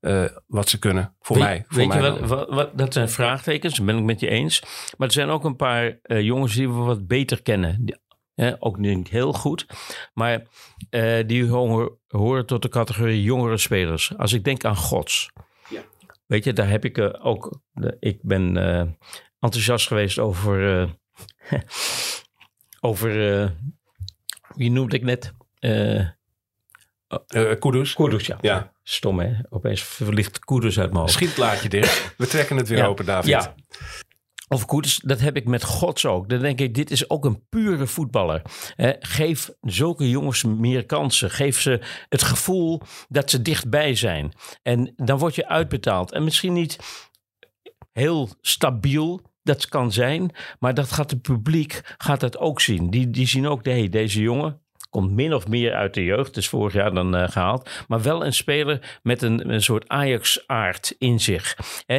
[0.00, 1.16] Eh, wat ze kunnen.
[1.20, 1.64] Voor Weet- mij.
[1.68, 2.28] Voor weet mij je wat, dan.
[2.28, 4.62] wat, wat- dat zijn vraagtekens, dat ben ik met je eens.
[4.96, 7.84] Maar er zijn ook een paar eh, jongens die we wat beter kennen.
[7.84, 7.98] Die-
[8.34, 9.66] Hè, ook niet heel goed.
[10.14, 10.42] Maar
[10.90, 14.16] eh, die horen, horen tot de categorie jongere spelers.
[14.16, 15.30] Als ik denk aan Gods.
[16.26, 17.60] Weet je, daar heb ik ook...
[17.98, 18.86] ik ben eh,
[19.40, 20.80] enthousiast geweest over...
[21.50, 21.60] eh,
[22.90, 23.40] over...
[23.42, 23.50] eh,
[24.54, 25.32] wie noemde ik net?
[27.58, 27.94] Kudus.
[27.94, 28.38] Kudus, ja.
[28.40, 28.72] Ja.
[28.82, 29.32] Stom, hè?
[29.48, 31.12] Opeens verlicht Kudus uit mijn hoofd.
[31.12, 32.14] Schietlaadje dicht.
[32.16, 32.86] We trekken het weer Ja.
[32.86, 33.28] open, David.
[33.28, 33.54] Ja.
[34.48, 36.28] Of Koeders, dat heb ik met Gods ook.
[36.28, 38.42] Dan denk ik, dit is ook een pure voetballer.
[38.76, 41.30] Hè, geef zulke jongens meer kansen.
[41.30, 44.32] Geef ze het gevoel dat ze dichtbij zijn.
[44.62, 46.12] En dan word je uitbetaald.
[46.12, 46.78] En misschien niet
[47.92, 50.30] heel stabiel, dat kan zijn.
[50.58, 52.90] Maar dat gaat het publiek gaat dat ook zien.
[52.90, 56.34] Die, die zien ook, hey, deze jongen komt min of meer uit de jeugd.
[56.34, 57.70] Dus vorig jaar dan eh, gehaald.
[57.88, 61.56] Maar wel een speler met een, een soort Ajax-aard in zich.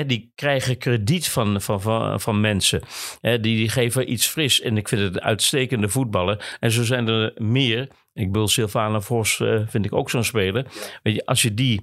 [0.07, 2.81] Die krijgen krediet van, van, van, mensen.
[3.21, 4.61] Die, die geven iets fris.
[4.61, 6.57] En ik vind het uitstekende voetballer.
[6.59, 7.87] En zo zijn er meer.
[8.13, 10.65] Ik bedoel, Sylvana Vos eh, vind ik ook zo'n speler.
[11.03, 11.81] Weet je, als je die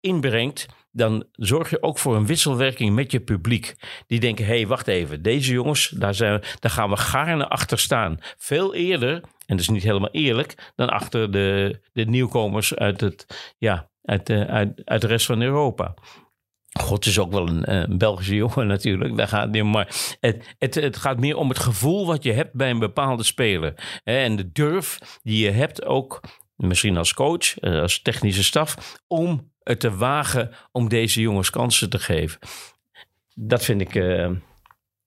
[0.00, 3.74] inbrengt, dan zorg je ook voor een wisselwerking met je publiek.
[4.06, 7.78] Die denken, hé, hey, wacht even, deze jongens, daar, zijn daar gaan we gaarne achter
[7.78, 8.18] staan.
[8.36, 13.54] Veel eerder, en dat is niet helemaal eerlijk, dan achter de, de nieuwkomers uit, het,
[13.58, 15.94] ja, uit, de, uit, uit de rest van Europa.
[16.72, 19.16] God is ook wel een, Belgische jongen natuurlijk.
[19.16, 19.64] Daar gaat niet.
[19.64, 23.22] Maar het, het, het gaat meer om het gevoel wat je hebt bij een bepaalde
[23.22, 24.00] speler.
[24.04, 26.20] En de durf die je hebt ook,
[26.56, 31.90] misschien als coach, eh, als technische staf, om het te wagen om deze jongens kansen
[31.90, 32.38] te geven.
[33.34, 34.30] Dat vind ik eh,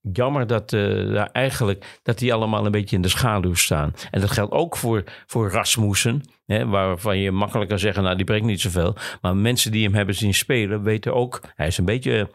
[0.02, 3.94] jammer dat, eh, daar eigenlijk, dat die allemaal een beetje in de schaduw staan.
[4.12, 6.22] En dat geldt ook voor, voor Rasmussen.
[6.46, 8.96] Hè, waarvan je makkelijk kan zeggen, nou die brengt niet zoveel.
[9.22, 11.42] Maar mensen die hem hebben zien spelen weten ook...
[11.56, 12.30] Hij is een beetje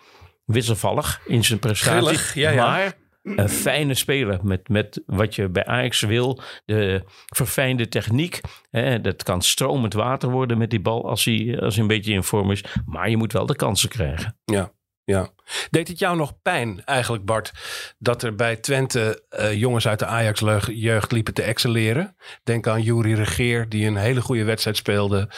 [0.44, 2.00] wisselvallig in zijn prestatie.
[2.00, 2.66] Grillig, ja, ja.
[2.66, 2.94] Maar
[3.34, 6.40] een fijne speler met, met wat je bij Ajax wil.
[6.64, 8.40] De verfijnde techniek.
[8.70, 12.22] Hè, dat kan stromend water worden met die bal als hij, als een beetje in
[12.22, 12.64] vorm is.
[12.84, 14.38] Maar je moet wel de kansen krijgen.
[14.44, 14.72] Ja,
[15.04, 15.28] ja.
[15.70, 17.52] Deed het jou nog pijn eigenlijk, Bart,
[17.98, 22.16] dat er bij Twente eh, jongens uit de Ajax-jeugd liepen te excelleren?
[22.42, 25.28] Denk aan Juri Regeer, die een hele goede wedstrijd speelde.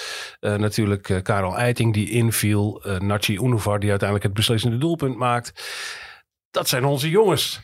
[0.40, 2.82] Eh, natuurlijk eh, Karel Eiting, die inviel.
[2.84, 5.52] eh Nachi Unuvar, die uiteindelijk het beslissende doelpunt maakt.
[6.50, 7.60] Dat zijn onze jongens.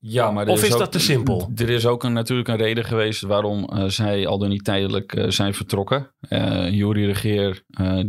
[0.00, 1.50] Ja, maar Of is ook- dat te simpel?
[1.56, 5.12] Er is ook een, natuurlijk een reden geweest waarom eh, zij al dan niet tijdelijk
[5.12, 6.14] eh, zijn vertrokken.
[6.20, 8.00] Eh Juri Regeer, eh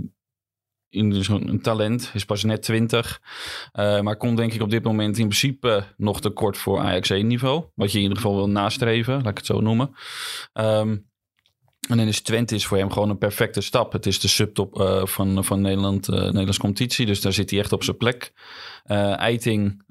[0.90, 3.22] in zo'n een talent, is pas net 20.
[3.72, 7.10] eh, maar komt denk ik op dit moment in principe nog te kort voor Ajax
[7.10, 7.66] 1 niveau.
[7.76, 9.94] Wat je in ieder geval wil nastreven, laat ik het zo noemen.
[10.54, 10.98] Ehm,
[11.92, 13.92] en dan is Twente is voor hem gewoon een perfecte stap.
[13.92, 17.06] Het is de subtop eh, van, van Nederland, eh Nederlands competitie.
[17.06, 18.34] Dus daar zit hij echt op zijn plek.
[18.84, 19.84] Eh, Eiting,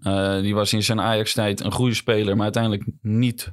[0.42, 3.50] die was in zijn Ajax-tijd een goede speler, maar uiteindelijk niet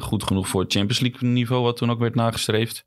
[0.00, 2.84] goed genoeg voor het Champions League niveau, wat toen ook werd nagestreefd.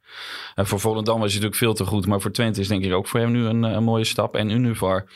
[0.55, 2.93] En voor Volendam was hij natuurlijk veel te goed, maar voor Twente is denk ik
[2.93, 4.35] ook voor hem nu een, mooie stap.
[4.35, 5.09] En Univar,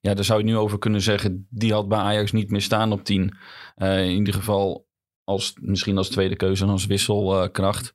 [0.00, 2.92] ja, daar zou je nu over kunnen zeggen, die had bij Ajax niet meer staan
[2.92, 3.36] op 10.
[3.74, 4.88] Eh, in ieder geval
[5.30, 7.94] als, misschien als tweede keuze en als wisselkracht.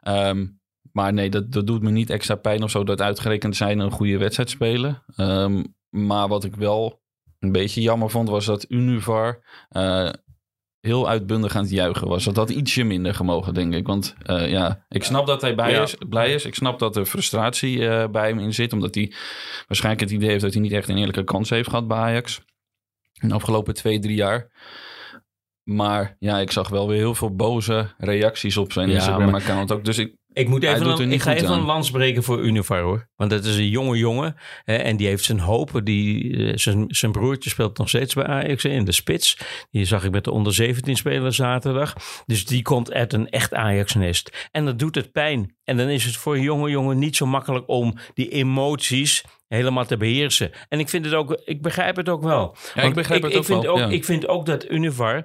[0.00, 0.46] Ehm,
[0.92, 3.90] maar nee, dat, dat doet me niet extra pijn of zo dat uitgerekend zijn een
[3.90, 5.02] goede wedstrijd spelen.
[5.16, 7.02] Ehm, maar wat ik wel
[7.38, 10.10] een beetje jammer vond, was dat Univar eh,
[10.80, 12.24] heel uitbundig aan het juichen was.
[12.24, 13.86] Dat had ietsje minder gemogen, denk ik.
[13.86, 15.82] Want eh, ja, ik snap dat hij bij Ja.
[15.82, 16.44] is, blij is.
[16.44, 18.72] Ik snap dat er frustratie eh, bij hem in zit.
[18.72, 19.12] Omdat hij
[19.66, 22.40] waarschijnlijk het idee heeft dat hij niet echt een eerlijke kans heeft gehad bij Ajax.
[23.20, 24.50] In de afgelopen twee, drie jaar.
[25.66, 29.84] Maar ja, ik zag wel weer heel veel boze reacties op zijn Ja, Instagram-account ook.
[29.84, 31.58] Dus ik, Ik, moet even een, ik ga even aan.
[31.58, 33.08] een lans breken voor Univar hoor.
[33.16, 34.36] Want dat is een jonge jongen.
[34.64, 35.80] Hè, en die heeft zijn hoop.
[35.84, 39.38] Die, eh, zijn, zijn broertje speelt nog steeds bij Ajax in de spits.
[39.70, 41.94] Die zag ik met de onder 17 spelen zaterdag.
[42.26, 44.48] Dus die komt uit een echt Ajax-nest.
[44.50, 45.56] En dat doet het pijn.
[45.64, 49.86] En dan is het voor een jonge jongen niet zo makkelijk om die emoties helemaal
[49.86, 50.50] te beheersen.
[50.68, 52.56] En ik vind het ook, ik begrijp het ook wel.
[52.74, 53.88] Ja, ik begrijp het ik ook vind wel, Ook, ja.
[53.88, 55.24] Ik vind ook dat Univar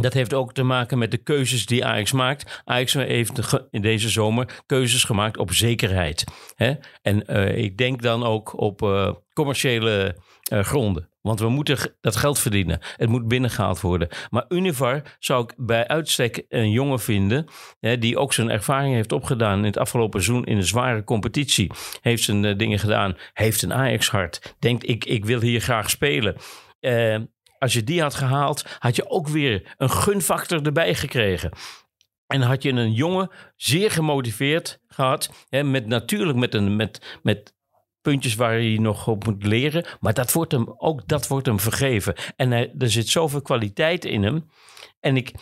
[0.00, 2.62] dat heeft ook te maken met de keuzes die Ajax maakt.
[2.64, 6.24] Ajax heeft in deze zomer keuzes gemaakt op zekerheid.
[6.54, 6.72] Hè?
[7.02, 11.08] En eh, ik denk dan ook op eh, commerciële eh, gronden.
[11.20, 12.78] Want we moeten dat geld verdienen.
[12.96, 14.08] Het moet binnengehaald worden.
[14.30, 17.46] Maar Univar zou ik bij uitstek een jongen vinden...
[17.80, 20.44] Hè, die ook zijn ervaring heeft opgedaan in het afgelopen seizoen...
[20.44, 21.70] in een zware competitie.
[22.00, 23.16] Heeft zijn dingen gedaan.
[23.32, 24.54] Heeft een Ajax-hart.
[24.58, 26.36] Denkt, ik, ik wil hier graag spelen.
[26.80, 27.16] Eh,
[27.64, 31.50] als je die had gehaald, had je ook weer een gunfactor erbij gekregen.
[32.26, 35.30] En had je een jongen zeer gemotiveerd gehad.
[35.48, 37.54] Hè, met, natuurlijk met, een, met, met
[38.00, 39.86] puntjes waar hij nog op moet leren.
[40.00, 42.14] Maar dat wordt hem, ook dat wordt hem vergeven.
[42.36, 44.50] En hij, er zit zoveel kwaliteit in hem.
[45.00, 45.32] En ik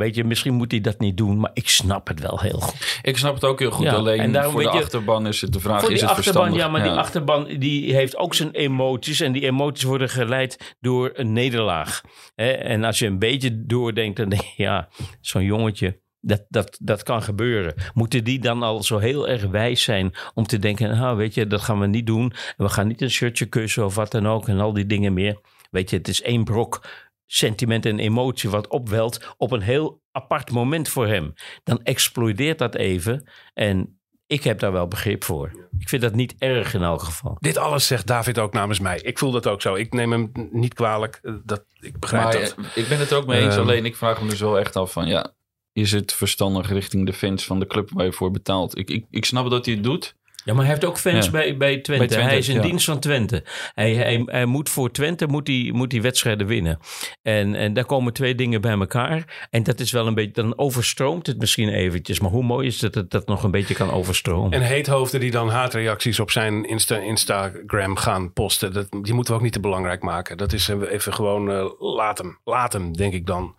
[0.00, 2.98] weet je, misschien moet hij dat niet doen, maar ik snap het wel heel goed.
[3.02, 3.84] Ik snap het ook heel goed.
[3.84, 6.14] Ja, en Alleen daarom voor de je- achterban is het de vraag, is het achterban,
[6.24, 6.56] verstandig?
[6.56, 9.20] ja, maar die achterban die heeft ook zijn emoties.
[9.20, 12.00] En die emoties worden geleid door een nederlaag.
[12.34, 14.88] En als je een beetje doordenkt, dan denk je, ja,
[15.20, 17.74] zo'n jongetje, dat, dat, dat kan gebeuren.
[17.94, 21.46] Moeten die dan al zo heel erg wijs zijn om te denken, nou weet je,
[21.46, 22.32] dat gaan we niet doen.
[22.56, 25.12] En we gaan niet een shirtje kussen of wat dan ook en al die dingen
[25.12, 25.40] meer.
[25.70, 26.86] Weet je, het is één brok
[27.32, 31.32] sentiment en emotie wat opwelt op een heel apart moment voor hem.
[31.64, 35.68] Dan explodeert dat even en ik heb daar wel begrip voor.
[35.78, 37.36] Ik vind dat niet erg in elk geval.
[37.40, 39.00] Dit alles zegt David ook namens mij.
[39.02, 39.74] Ik voel dat ook zo.
[39.74, 41.18] Ik neem hem niet kwalijk.
[41.22, 42.54] Eh, Dat, ik begrijp Maar dat.
[42.58, 43.54] eh, ik ben het er ook mee eens.
[43.54, 43.62] Ehm.
[43.62, 45.34] alleen ik vraag me dus wel echt af van ja,
[45.72, 48.78] is het verstandig richting de fans van de club waar je voor betaalt?
[48.78, 50.14] Ik, ik, ik snap dat hij het doet.
[50.44, 51.30] Ja, maar hij heeft ook fans Ja.
[51.30, 51.98] bij, bij, Twente.
[51.98, 52.60] Bij Twente, Hij is in ja.
[52.62, 53.44] dienst van Twente.
[53.74, 56.78] Hij, hij, hij moet voor Twente moet hij, moet hij wedstrijden winnen.
[57.22, 59.46] En, en daar komen twee dingen bij elkaar.
[59.50, 62.20] En dat is wel een beetje, dan overstroomt het misschien eventjes.
[62.20, 64.52] Maar hoe mooi is het dat het dat nog een beetje kan overstromen?
[64.52, 68.72] En heethoofden die dan haatreacties op zijn Insta Instagram gaan posten.
[68.72, 70.36] Dat, die moeten we ook niet te belangrijk maken.
[70.36, 72.38] Dat is even gewoon, eh, laat hem.
[72.44, 73.56] Laat hem, denk ik dan.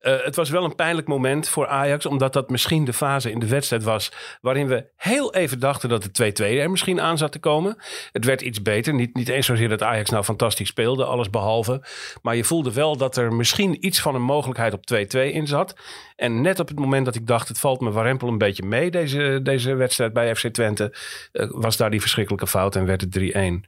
[0.00, 2.06] Eh, het was wel een pijnlijk moment voor Ajax.
[2.06, 4.12] Omdat dat misschien de fase in de wedstrijd was.
[4.40, 7.76] Waarin we heel even dachten dat de 2-2 er misschien aan zat te komen.
[8.12, 8.94] Het werd iets beter.
[8.94, 11.04] Niet, niet eens zozeer dat Ajax nou fantastisch speelde.
[11.04, 11.82] Alles behalve.
[12.22, 15.74] Maar je voelde wel dat er misschien iets van een mogelijkheid op 2-2 in zat.
[16.16, 18.90] En net op het moment dat ik dacht, het valt me warempel een beetje mee,
[18.90, 20.96] deze, deze wedstrijd bij FC Twente,
[21.32, 23.64] eh, was daar die verschrikkelijke fout en werd het 3-1.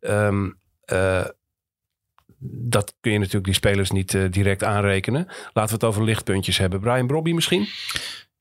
[0.00, 0.50] Ehm,
[0.84, 1.24] eh,
[2.46, 5.26] dat kun je natuurlijk die spelers niet eh, direct aanrekenen.
[5.52, 6.80] Laten we het over lichtpuntjes hebben.
[6.80, 7.66] Brian Brobby misschien?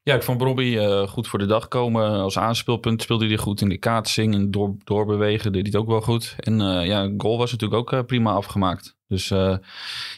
[0.04, 2.10] Ja, ik vond Robbie eh, goed voor de dag komen.
[2.10, 5.88] Als aanspeelpunt speelde hij goed in de kaatsing en door, doorbewegen deed hij het ook
[5.88, 6.36] wel goed.
[6.40, 8.98] En eh, ja, goal was natuurlijk ook eh, prima afgemaakt.
[9.08, 9.28] Dus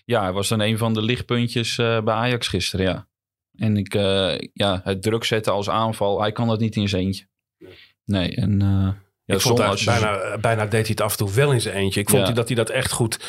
[0.05, 3.07] ja, hij was dan een van de lichtpuntjes bij Ajax gisteren, ja.
[3.57, 3.93] En ik,
[4.53, 7.27] ja, het druk zetten als aanval, hij kan dat niet in zijn eentje.
[8.05, 8.59] Nee, en
[9.25, 11.61] ja, ik vond dat bijna, eh, bijna deed hij het af en toe wel in
[11.61, 11.99] zijn eentje.
[11.99, 12.25] Ik vond Ja.
[12.25, 13.19] hij dat hij dat echt goed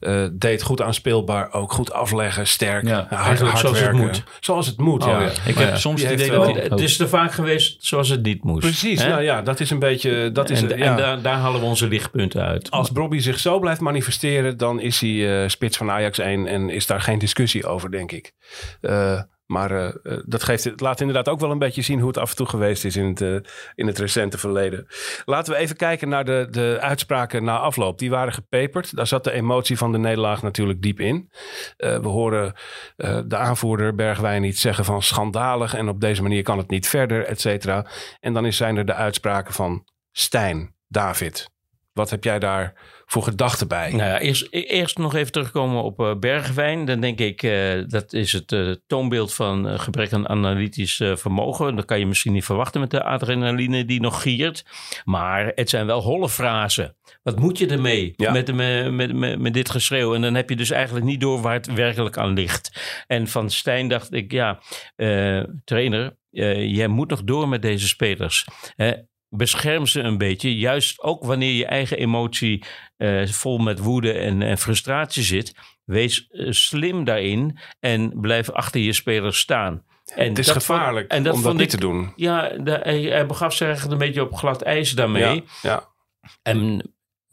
[0.00, 0.62] eh, deed.
[0.62, 2.86] Goed aanspeelbaar, ook goed afleggen, sterk.
[2.86, 4.22] Ja, hard, zoals het moet.
[4.40, 5.20] Zoals het moet, Oh, ja.
[5.20, 5.30] ja.
[5.46, 8.44] Ik Maar heb soms het idee dat Het is te vaak geweest zoals het niet
[8.44, 8.60] moest.
[8.60, 10.32] Precies, nou ja, dat is een beetje...
[10.32, 12.70] Dat is, en daar, daar halen we onze lichtpunten uit.
[12.70, 16.70] Als Bobby zich zo blijft manifesteren, dan is hij eh, spits van Ajax 1 en
[16.70, 18.32] is daar geen discussie over, denk ik.
[18.80, 22.08] Eh, maar eh, eh, dat geeft, het laat inderdaad ook wel een beetje zien hoe
[22.08, 23.36] het af en toe geweest is in het, eh,
[23.74, 24.86] in het recente verleden.
[25.24, 27.98] Laten we even kijken naar de, de uitspraken na afloop.
[27.98, 28.96] Die waren gepeperd.
[28.96, 31.30] Daar zat de emotie van de nederlaag natuurlijk diep in.
[31.76, 32.54] We horen
[33.26, 37.24] de aanvoerder Bergwijn niet zeggen van schandalig en op deze manier kan het niet verder,
[37.24, 37.86] et cetera.
[38.20, 41.55] En dan zijn er de uitspraken van Stijn, David.
[41.96, 42.72] Wat heb jij daar
[43.06, 43.90] voor gedachten bij?
[43.90, 46.84] Nou ja, eerst, e- eerst nog even terugkomen op eh Bergwijn.
[46.84, 51.76] Dan denk ik, eh, dat is het eh, toonbeeld van gebrek aan analytisch vermogen.
[51.76, 54.64] Dat kan je misschien niet verwachten met de adrenaline die nog giert.
[55.04, 56.96] Maar het zijn wel holle frasen.
[57.22, 58.32] Wat moet je ermee Ja.
[58.32, 60.14] met, met, met, dit geschreeuw?
[60.14, 63.02] En dan heb je dus eigenlijk niet door waar het werkelijk aan ligt.
[63.06, 64.58] En van Stijn dacht ik, ja,
[65.64, 66.16] trainer,
[66.68, 68.46] jij moet nog door met deze spelers.
[68.76, 68.92] Hè?
[69.28, 70.56] Bescherm ze een beetje.
[70.58, 72.64] Juist ook wanneer je eigen emotie
[72.96, 75.54] eh, vol met woede en, en frustratie zit.
[75.84, 79.84] Wees eh, slim daarin en blijf achter je spelers staan.
[80.14, 82.12] En het is gevaarlijk vond- en dat om dat niet ik- te doen.
[82.16, 85.34] Ja, de- hij, hij begaf zich eigenlijk een beetje op glad ijs daarmee.
[85.34, 85.88] Ja, ja.
[86.42, 86.82] En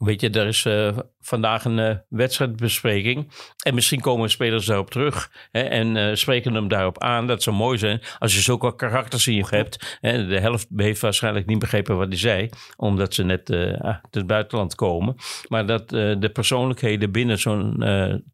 [0.04, 3.32] weet je, er is eh, vandaag een eh, wedstrijdbespreking.
[3.62, 5.30] En misschien komen spelers daarop terug.
[5.50, 7.26] Hè, en eh, spreken hem daarop aan.
[7.26, 9.98] Dat zou mooi zijn als je zulke karakters in je hebt.
[10.00, 12.48] Hè, de helft heeft waarschijnlijk niet begrepen wat hij zei.
[12.76, 15.14] Omdat ze net eh, uit het buitenland komen.
[15.48, 17.82] Maar dat de persoonlijkheden binnen zo'n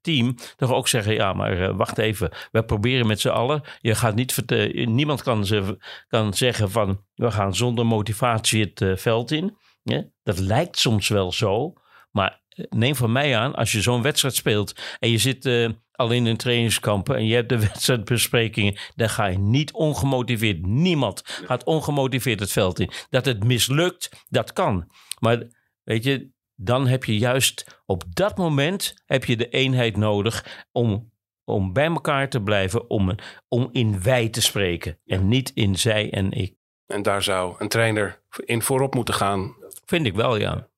[0.01, 1.15] team toch ook zeggen...
[1.15, 2.31] Ja, maar wacht even.
[2.51, 3.63] We proberen met z'n allen.
[3.81, 5.79] Je gaat niet niemand kan, ze,
[6.09, 7.01] kan zeggen van...
[7.15, 9.57] We gaan zonder motivatie het veld in.
[9.83, 11.73] Ja, dat lijkt soms wel zo.
[12.11, 15.69] Maar eh, neem van mij aan, als je zo'n wedstrijd speelt en je zit eh,
[15.93, 20.67] alleen in trainingskampen en je hebt de wedstrijdbesprekingen, dan ga je niet ongemotiveerd.
[20.67, 22.91] Niemand gaat ongemotiveerd het veld in.
[23.11, 24.91] Dat het mislukt, dat kan.
[25.19, 25.43] Maar
[25.83, 31.13] weet je, dan heb je juist op dat moment heb je de eenheid nodig om,
[31.45, 33.15] om bij elkaar te blijven, om,
[33.49, 36.59] om in wij te spreken en niet in zij en ik.
[36.87, 39.57] En daar zou een trainer in voorop moeten gaan.
[39.91, 40.69] Vind ik wel, ja.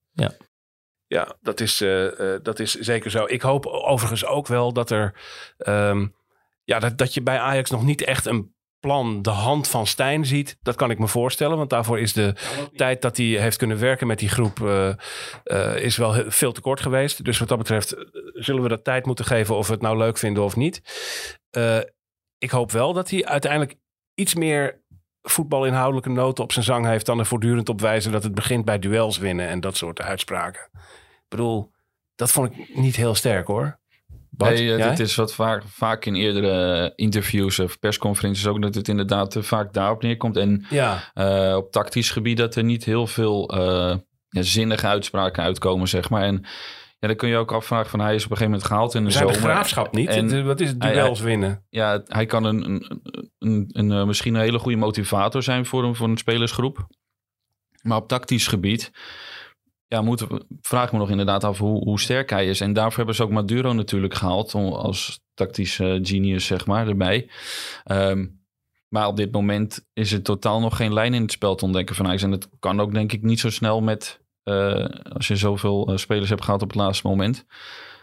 [1.06, 3.24] Ja, dat is, eh, eh, dat is zeker zo.
[3.26, 5.14] Ik hoop overigens ook wel dat er.
[5.58, 6.06] ehm,
[6.64, 10.26] ja, dat, dat je bij Ajax nog niet echt een plan de hand van Stijn
[10.26, 10.56] ziet.
[10.62, 11.56] Dat kan ik me voorstellen.
[11.56, 12.34] Want daarvoor is de
[12.76, 14.60] tijd dat hij heeft kunnen werken met die groep.
[14.60, 14.88] eh,
[15.44, 17.24] eh, is wel veel te kort geweest.
[17.24, 17.94] Dus wat dat betreft
[18.34, 19.56] zullen we dat tijd moeten geven.
[19.56, 20.82] Of we het nou leuk vinden of niet.
[21.50, 21.78] Eh,
[22.38, 23.78] ik hoop wel dat hij uiteindelijk
[24.14, 24.81] iets meer
[25.22, 28.78] voetbalinhoudelijke noten op zijn zang heeft dan er voortdurend op wijzen dat het begint bij
[28.78, 30.68] duels winnen en dat soort uitspraken.
[30.72, 31.70] Ik bedoel,
[32.14, 33.80] dat vond ik niet heel sterk hoor.
[34.30, 38.74] Bart, Nee, eh, het is wat vaak, vaak in eerdere interviews of persconferenties ook dat
[38.74, 40.36] het inderdaad eh, vaak daarop neerkomt.
[40.36, 43.54] En Ja, eh, op tactisch gebied dat er niet heel veel
[44.28, 46.22] ja, zinnige uitspraken uitkomen, zeg maar.
[46.22, 46.44] En
[47.02, 49.00] ja, dan kun je ook afvragen van hij is op een gegeven moment gehaald in
[49.00, 49.50] de we zijn de zomer.
[49.50, 50.08] graafschap niet.
[50.08, 51.66] En- wat is het hij- duels winnen?
[51.68, 53.00] ja, hij kan een, een,
[53.38, 56.86] een, een, eh, misschien een hele goede motivator zijn voor een, voor een spelersgroep.
[57.82, 58.90] Maar op tactisch gebied
[59.86, 62.60] ja, moeten we, vraag ik me nog inderdaad af hoe, hoe sterk hij is.
[62.60, 66.88] En daarvoor hebben ze ook Maduro natuurlijk gehaald om, als tactisch eh, genius, zeg maar,
[66.88, 67.30] erbij.
[67.84, 68.26] Ehm,
[68.88, 71.94] maar op dit moment is er totaal nog geen lijn in het spel te ontdekken
[71.94, 72.22] van Ajax.
[72.22, 75.96] En dat kan ook denk ik niet zo snel met, eh, als je zoveel eh,
[75.96, 77.46] spelers hebt gehad op het laatste moment.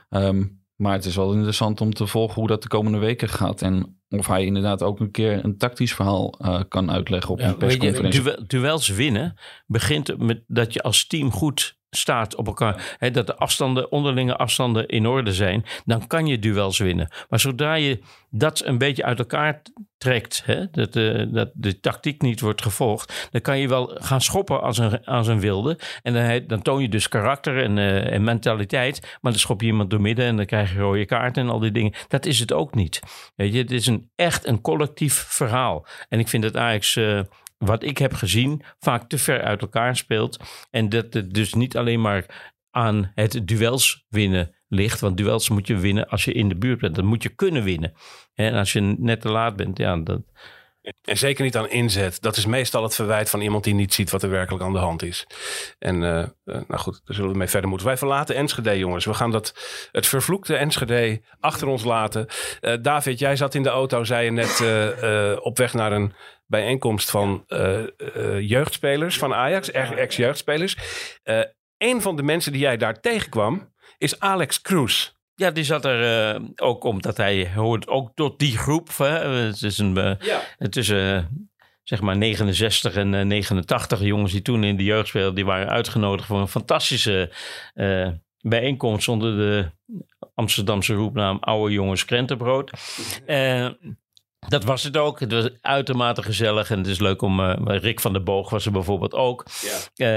[0.09, 0.43] Ehm,
[0.75, 3.61] maar het is wel interessant om te volgen hoe dat de komende weken gaat.
[3.61, 7.45] En of hij inderdaad ook een keer een tactisch verhaal eh, kan uitleggen op Ja,
[7.47, 8.21] een weet je, persconferentie.
[8.21, 9.35] duel- duels winnen
[9.67, 12.95] begint met dat je als team goed staat op elkaar.
[12.97, 15.65] Hè, dat de afstanden, onderlinge afstanden in orde zijn.
[15.85, 17.11] Dan kan je duels winnen.
[17.29, 19.61] Maar zodra je dat een beetje uit elkaar
[19.97, 20.41] trekt.
[20.45, 23.27] Hè, dat, de, dat de tactiek niet wordt gevolgd.
[23.31, 25.79] Dan kan je wel gaan schoppen als een, als een wilde.
[26.01, 29.01] En dan, dan toon je dus karakter en, eh, en mentaliteit.
[29.21, 31.59] Maar dan schop je iemand door midden en dan krijg je rode kaarten en al
[31.59, 31.93] die dingen.
[32.07, 32.99] Dat is het ook niet.
[33.35, 35.85] Weet je, het is een, echt een collectief verhaal.
[36.09, 37.19] En ik vind dat Ajax, eh,
[37.59, 40.39] wat ik heb gezien, vaak te ver uit elkaar speelt.
[40.69, 42.25] En dat het dus niet alleen maar
[42.71, 44.99] aan het duels winnen ligt.
[44.99, 46.95] Want duels moet je winnen als je in de buurt bent.
[46.95, 47.93] Dan moet je kunnen winnen.
[48.33, 50.21] En als je net te laat bent, ja, dat,
[51.03, 52.21] En zeker niet aan inzet.
[52.21, 54.79] Dat is meestal het verwijt van iemand die niet ziet wat er werkelijk aan de
[54.79, 55.27] hand is.
[55.79, 57.87] En eh, eh, nou goed, daar zullen we mee verder moeten.
[57.87, 59.05] Wij verlaten Enschede, jongens.
[59.05, 59.53] We gaan dat,
[59.91, 62.27] het vervloekte Enschede achter ons laten.
[62.59, 66.13] Eh, David, jij zat in de auto, zei je net, op weg naar een
[66.49, 67.87] bijeenkomst van eh, eh,
[68.39, 70.77] jeugdspelers van Ajax, ex- ex-jeugdspelers.
[71.23, 71.41] Eh
[71.77, 75.17] een van de mensen die jij daar tegenkwam is Alex Kroes.
[75.35, 78.89] Ja, die zat er eh, ook omdat hij hoort ook tot die groep.
[78.97, 79.27] Hè.
[79.45, 80.17] Het is een,
[80.57, 81.23] het is, eh,
[81.83, 85.35] zeg maar 69 en eh, 89 jongens die toen in de jeugd speelden.
[85.35, 87.31] Die waren uitgenodigd voor een fantastische
[87.73, 88.07] eh,
[88.41, 89.71] bijeenkomst onder de
[90.35, 92.71] Amsterdamse roepnaam Oude Jongens Krentenbrood.
[93.25, 93.67] Eh,
[94.47, 95.19] dat was het ook.
[95.19, 97.39] Het was uitermate gezellig en het is leuk om...
[97.39, 99.45] eh, Rick van der Boog was er bijvoorbeeld ook.
[99.95, 100.07] Eh,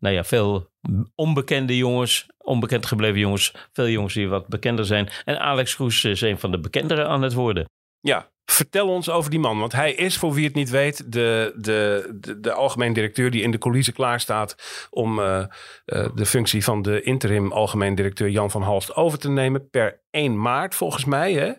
[0.00, 0.70] nou ja, veel
[1.14, 3.54] onbekende jongens, onbekend gebleven jongens.
[3.72, 5.08] Veel jongens die wat bekender zijn.
[5.24, 7.68] En Alex Kroes is een van de bekenderen aan het worden.
[8.00, 9.58] Ja, vertel ons over die man.
[9.58, 13.42] Want hij is, voor wie het niet weet, de, de, de, de algemeen directeur die
[13.42, 14.56] in de coulissen klaar staat
[14.90, 15.38] om eh,
[15.84, 20.02] eh, de functie van de interim algemeen directeur Jan van Halst over te nemen per
[20.10, 21.32] 1 maart volgens mij.
[21.32, 21.52] Hè?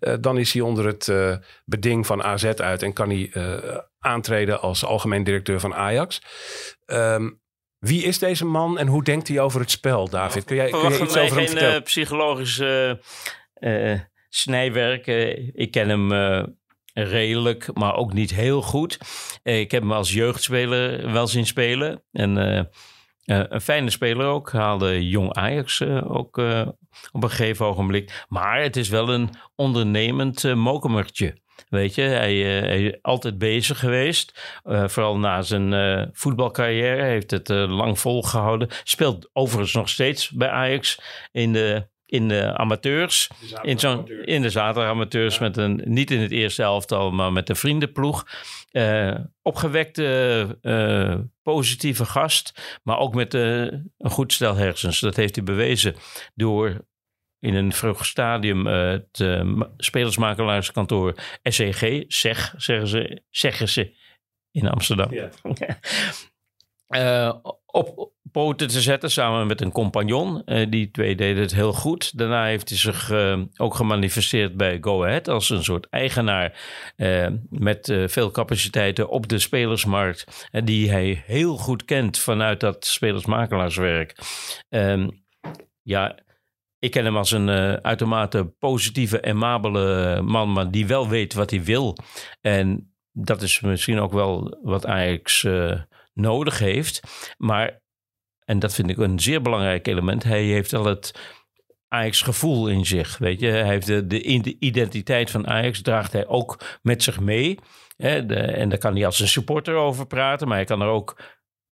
[0.00, 1.12] Eh, dan is hij onder het
[1.64, 3.32] beding van AZ uit en kan hij
[3.98, 6.22] aantreden als algemeen directeur van Ajax.
[6.84, 7.30] Ehm,
[7.78, 10.44] wie is deze man en hoe denkt hij over het spel, David?
[10.44, 11.74] Kun jij, kun jij iets over hem geen vertellen?
[11.74, 12.62] eh, psychologisch
[14.28, 15.06] snijwerk.
[15.06, 16.12] Eh, ik ken hem
[16.98, 18.98] eh, redelijk, maar ook niet heel goed.
[19.42, 22.02] Eh, ik heb hem als jeugdspeler wel zien spelen.
[22.12, 22.64] En eh,
[23.48, 24.52] een fijne speler ook.
[24.52, 26.36] Haalde jong Ajax ook
[27.12, 28.24] op een gegeven ogenblik.
[28.28, 31.40] Maar het is wel een ondernemend mokemertje.
[31.68, 34.58] Weet je, hij, hij, is altijd bezig geweest.
[34.64, 37.02] Vooral na zijn voetbalcarrière.
[37.02, 38.68] Heeft het lang volgehouden.
[38.82, 41.00] Speelt overigens nog steeds bij Ajax
[41.32, 43.30] in de, in de amateurs.
[43.40, 45.38] De in, zo'n, in de zaterdagamateurs.
[45.38, 45.42] Ja.
[45.42, 48.26] Met een, niet in het eerste elftal, maar met een vriendenploeg.
[48.72, 52.78] Uh, opgewekte, uh, positieve gast.
[52.82, 53.60] Maar ook met uh,
[53.98, 55.00] een goed stel hersens.
[55.00, 55.94] Dat heeft hij bewezen
[56.34, 56.86] door
[57.40, 59.24] in een vroeg stadium het
[59.76, 63.94] spelersmakelaarskantoor SEG, zeg, zeggen ze, zeggen ze
[64.50, 65.12] in Amsterdam.
[65.12, 65.30] Ja.
[67.66, 70.42] op poten te zetten samen met een compagnon.
[70.46, 72.18] Uh, die twee deden het heel goed.
[72.18, 76.60] Daarna heeft hij zich uh, ook gemanifesteerd bij Go Ahead als een soort eigenaar
[76.96, 80.48] uh, met veel capaciteiten op de spelersmarkt.
[80.50, 84.18] En die hij heel goed kent vanuit dat spelersmakelaarswerk.
[84.68, 85.24] Um,
[85.82, 86.18] ja,
[86.78, 87.48] ik ken hem als een
[87.82, 91.96] uitermate positieve, amabele man, maar die wel weet wat hij wil.
[92.40, 95.46] En dat is misschien ook wel wat Ajax
[96.12, 97.00] nodig heeft.
[97.36, 97.80] Maar,
[98.48, 101.36] en dat vind ik een zeer belangrijk element, hij heeft wel het
[101.88, 103.18] Ajax gevoel in zich.
[103.18, 107.58] Weet je, hij heeft de, de identiteit van Ajax, draagt hij ook met zich mee.
[107.96, 110.88] Hè, de, en daar kan hij als een supporter over praten, maar hij kan er
[110.88, 111.20] ook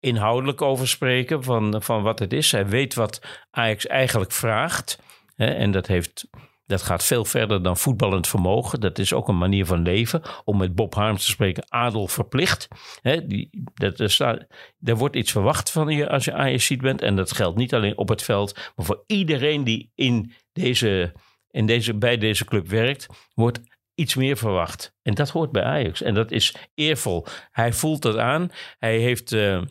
[0.01, 2.53] inhoudelijk over spreken van, van wat het is.
[2.53, 4.99] Hij weet wat Ajax eigenlijk vraagt.
[5.35, 6.29] Hè, en dat heeft
[6.71, 8.81] Dat gaat veel verder dan voetballend vermogen.
[8.81, 10.23] Dat is ook een manier van leven.
[10.45, 12.69] Om met Bob Harms te spreken, adel verplicht.
[13.03, 14.47] Hè, die, dat, er, staat,
[14.83, 17.03] er wordt iets verwacht van je als je Ajax bent.
[17.03, 21.13] En dat geldt niet alleen op het veld, maar voor iedereen die in deze,
[21.51, 23.61] in deze, bij deze club werkt, wordt
[23.95, 24.95] iets meer verwacht.
[25.03, 26.03] En dat hoort bij Ajax.
[26.03, 27.27] En dat is eervol.
[27.51, 28.51] Hij voelt dat aan.
[28.79, 29.33] Hij heeft...
[29.33, 29.63] Uh,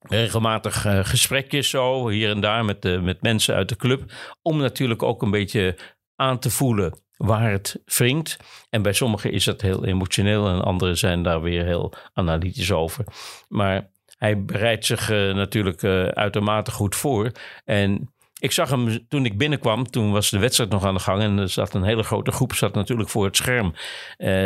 [0.00, 4.12] regelmatig uh, gesprekjes zo hier en daar met, uh, met mensen uit de club.
[4.42, 5.76] Om natuurlijk ook een beetje
[6.18, 8.36] aan te voelen waar het wringt.
[8.70, 13.04] En bij sommigen is dat heel emotioneel en anderen zijn daar weer heel analytisch over.
[13.48, 17.32] Maar hij bereidt zich uh, natuurlijk uh, uitermate goed voor.
[17.64, 21.22] En ik zag hem toen ik binnenkwam, toen was de wedstrijd nog aan de gang.
[21.22, 23.74] En er zat een hele grote groep, zat natuurlijk voor het scherm uh,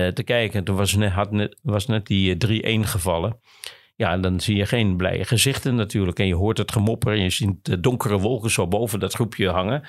[0.09, 0.59] te kijken.
[0.59, 2.37] En toen was net, had net, was net die
[2.83, 3.41] 3-1 gevallen.
[3.97, 6.19] Ja, dan zie je geen blije gezichten natuurlijk.
[6.19, 9.49] En je hoort het gemopper en je ziet de donkere wolken zo boven dat groepje
[9.49, 9.83] hangen.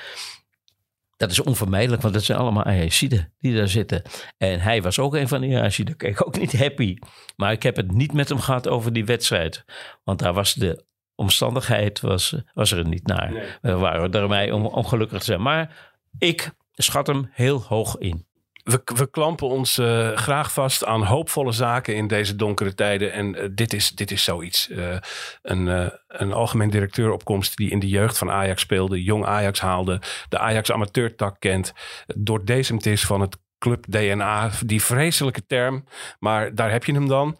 [1.23, 4.01] Dat is onvermijdelijk, want dat zijn allemaal Ajaxiden die daar zitten.
[4.37, 5.97] En hij was ook een van die Ajaxiden.
[5.97, 6.97] Kijk, ook niet happy.
[7.35, 9.63] Maar ik heb het niet met hem gehad over die wedstrijd.
[10.03, 13.31] Want daar was de omstandigheid was, was er niet naar.
[13.31, 13.43] Nee.
[13.61, 15.41] We waren daarmee om ongelukkig te zijn.
[15.41, 18.25] Maar ik schat hem heel hoog in.
[18.63, 23.11] We, we klampen ons uh, graag vast aan hoopvolle zaken in deze donkere tijden.
[23.11, 24.69] En uh, dit, is, dit is zoiets.
[24.69, 24.95] Uh,
[25.41, 29.03] een, een algemeen directeur opkomst die in de jeugd van Ajax speelde.
[29.03, 30.01] Jong Ajax haalde.
[30.29, 31.73] De Ajax amateurtak kent.
[32.15, 34.51] Doordezemd is van het club DNA.
[34.65, 35.85] Die vreselijke term.
[36.19, 37.37] Maar daar heb je hem dan.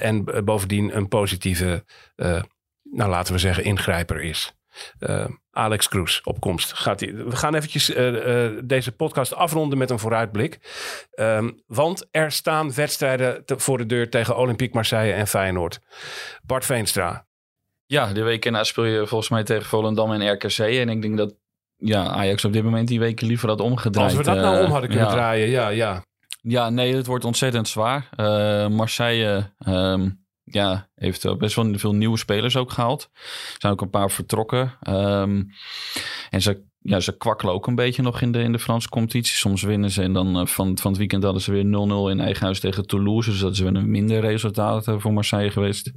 [0.00, 1.84] en bovendien een positieve,
[2.82, 4.56] nou laten we zeggen, ingrijper is.
[5.00, 6.72] Uh, Alex Kroes opkomst.
[6.72, 10.58] Gaat die, we gaan eventjes uh, uh, deze podcast afronden met een vooruitblik.
[11.14, 15.80] Um, want er staan wedstrijden te, voor de deur tegen Olympique Marseille en Feyenoord.
[16.42, 17.26] Bart Veenstra.
[17.86, 20.58] Ja, de week erna speel je volgens mij tegen Volendam en RKC.
[20.58, 21.34] En ik denk dat
[21.76, 24.08] ja, Ajax op dit moment die weken liever had omgedraaid.
[24.08, 25.14] Als we dat nou om hadden kunnen ja.
[25.14, 26.04] draaien, ja, ja.
[26.40, 28.08] Ja, nee, het wordt ontzettend zwaar.
[28.70, 29.52] Marseille...
[29.68, 33.10] Um, ja, heeft best wel veel nieuwe spelers ook gehaald.
[33.12, 34.78] Er zijn ook een paar vertrokken.
[34.88, 35.50] Um,
[36.30, 39.36] en ze, ja, ze kwakkelen ook een beetje nog in de, in de Franse competitie.
[39.36, 42.20] Soms winnen ze en dan uh, van, van het weekend hadden ze weer 0-0 in
[42.20, 43.30] eigen huis tegen Toulouse.
[43.30, 45.92] Dus dat is wel een minder resultaat voor Marseille geweest.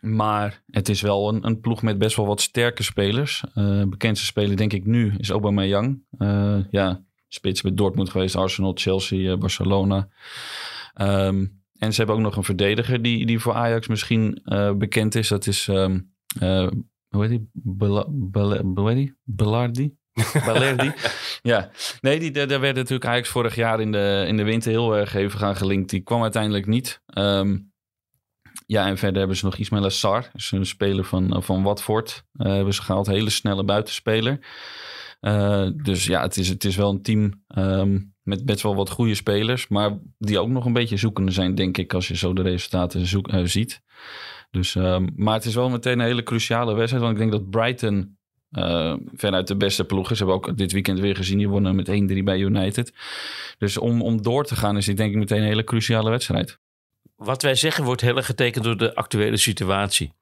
[0.00, 3.44] Maar het is wel een, een ploeg met best wel wat sterke spelers.
[3.54, 6.02] Uh, bekendste speler denk ik nu is Aubameyang.
[6.18, 10.08] Uh, ja, spits bij Dortmund geweest, Arsenal, Chelsea, Barcelona.
[11.00, 15.14] Um, en ze hebben ook nog een verdediger die, die voor Ajax misschien uh, bekend
[15.14, 15.28] is.
[15.28, 16.68] Dat is, um, uh,
[17.08, 17.50] hoe heet die?
[17.52, 19.14] Bela, Bela, hoe heet die?
[19.24, 19.96] Belardi?
[20.46, 20.92] Balerdi.
[21.42, 21.70] ja,
[22.00, 25.14] nee, die, daar werd natuurlijk Ajax vorig jaar in de, in de winter heel erg
[25.14, 25.90] even gaan gelinkt.
[25.90, 27.02] Die kwam uiteindelijk niet.
[27.14, 27.72] Um,
[28.66, 30.30] ja, en verder hebben ze nog Ismail Sar.
[30.32, 32.24] Is een speler van, van Watford.
[32.32, 33.06] Uh, hebben ze gehaald.
[33.06, 34.38] Hele snelle buitenspeler.
[35.20, 38.90] Uh, dus ja, het is, het is wel een team um, met best wel wat
[38.90, 39.68] goede spelers.
[39.68, 43.00] Maar die ook nog een beetje zoekende zijn, denk ik, als je zo de resultaten
[43.00, 43.82] uh, ziet.
[44.50, 47.02] Dus, um, maar het is wel meteen een hele cruciale wedstrijd.
[47.02, 48.18] Want ik denk dat Brighton
[48.50, 50.18] uh, veruit de beste ploeg is.
[50.18, 51.38] Hebben ook dit weekend weer gezien.
[51.38, 52.92] Die wonnen met 1-3 bij United.
[53.58, 56.58] Dus om, om door te gaan is dit denk ik meteen een hele cruciale wedstrijd.
[57.16, 60.12] Wat wij zeggen wordt heel erg getekend door de actuele situatie.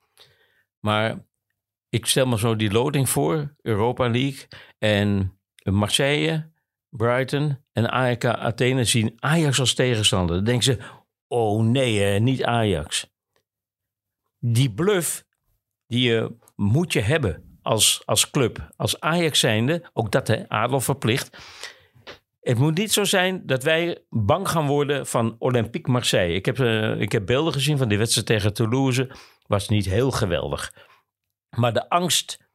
[0.80, 1.24] Maar
[1.88, 3.54] ik stel me zo die loading voor.
[3.62, 4.48] Europa League
[4.78, 6.54] en Marseille
[6.96, 10.36] Brighton en AEK Athene zien Ajax als tegenstander.
[10.36, 10.78] Dan denken ze,
[11.28, 13.10] oh nee, niet Ajax.
[14.38, 15.24] Die bluff,
[15.86, 18.68] die je moet je hebben als, als club.
[18.76, 21.38] Als Ajax zijnde, ook dat hè, Adel verplicht.
[22.40, 26.34] Het moet niet zo zijn dat wij bang gaan worden van Olympique Marseille.
[26.34, 29.10] Ik heb, uh, ik heb beelden gezien van die wedstrijd tegen Toulouse.
[29.46, 30.72] Was niet heel geweldig.
[31.56, 32.45] Maar de angst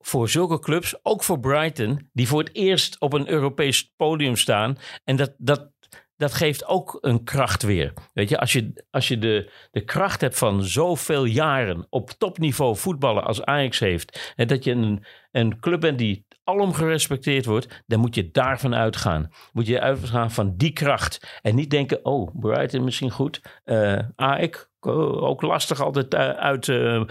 [0.00, 4.78] voor zulke clubs, ook voor Brighton, die voor het eerst op een Europees podium staan.
[5.04, 5.70] En dat, dat,
[6.16, 7.92] dat geeft ook een kracht weer.
[8.12, 12.76] Weet je, als je, als je de, de kracht hebt van zoveel jaren op topniveau
[12.76, 14.32] voetballen als Ajax heeft.
[14.36, 18.74] En dat je een, een club bent die alom gerespecteerd wordt, dan moet je daarvan
[18.74, 19.30] uitgaan.
[19.52, 21.38] Moet je uitgaan van die kracht.
[21.42, 23.40] En niet denken, oh, Brighton misschien goed.
[23.64, 27.02] Uh, Ajax, ook lastig altijd uit uh,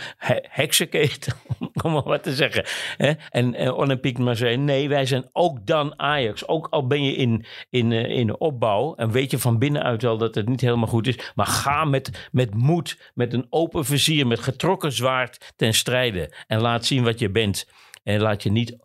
[0.50, 1.34] heksenketen,
[1.84, 2.66] om maar wat te zeggen.
[2.98, 3.12] Hè?
[3.30, 6.48] En uh, Olympique Marseille, nee, wij zijn ook dan Ajax.
[6.48, 10.36] Ook al ben je in, in, in opbouw en weet je van binnenuit wel dat
[10.36, 11.32] het niet helemaal goed is.
[11.36, 16.34] Maar ga met, met moed, met een open vizier, met getrokken zwaard ten strijde.
[16.48, 17.68] En laat zien wat je bent.
[18.04, 18.78] En laat je niet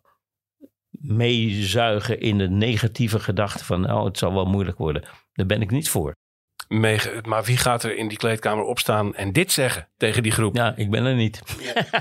[1.06, 5.02] meezuigen in de negatieve gedachte van, oh, het zal wel moeilijk worden.
[5.32, 6.16] Daar ben ik niet voor.
[6.68, 10.56] Mee, maar wie gaat er in die kleedkamer opstaan en dit zeggen tegen die groep?
[10.56, 11.42] Ja, ik ben er niet.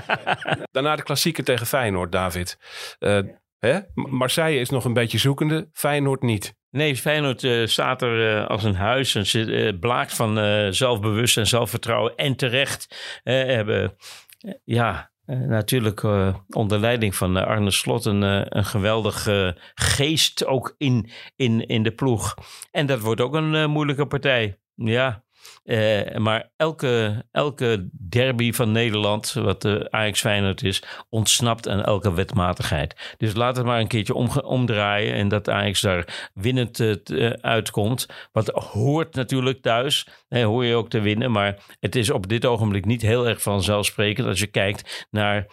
[0.72, 2.58] Daarna de klassieker tegen Feyenoord, David.
[2.98, 3.18] Uh,
[3.64, 3.80] Hè?
[3.94, 6.54] Marseille is nog een beetje zoekende, Feyenoord niet.
[6.70, 10.66] Nee, Feyenoord eh, staat er eh, als een huis en zit, eh, blaakt van eh,
[10.70, 12.14] zelfbewustzijn en zelfvertrouwen.
[12.16, 13.96] En terecht eh, hebben,
[14.38, 18.22] eh, ja, eh, natuurlijk eh, onder leiding van eh, Arne Slot een,
[18.56, 22.34] een geweldige geest ook in, in, in de ploeg.
[22.70, 24.58] En dat wordt ook een moeilijke partij.
[24.74, 25.23] Ja,
[25.64, 32.14] eh, maar elke, elke derby van Nederland, wat de Ajax Feyenoord is, ontsnapt aan elke
[32.14, 33.14] wetmatigheid.
[33.16, 34.14] Dus laat het maar een keertje
[34.44, 38.06] omdraaien en dat Ajax daar winnend eh, eh, uitkomt.
[38.32, 41.30] Wat hoort natuurlijk thuis, hè, hoor je ook te winnen.
[41.30, 45.46] Maar het is op dit ogenblik niet heel erg vanzelfsprekend als je kijkt naar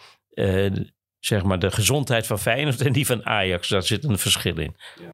[1.18, 3.68] zeg maar de gezondheid van Feyenoord en die van Ajax.
[3.68, 4.76] Daar zit een verschil in.
[5.00, 5.12] Ja,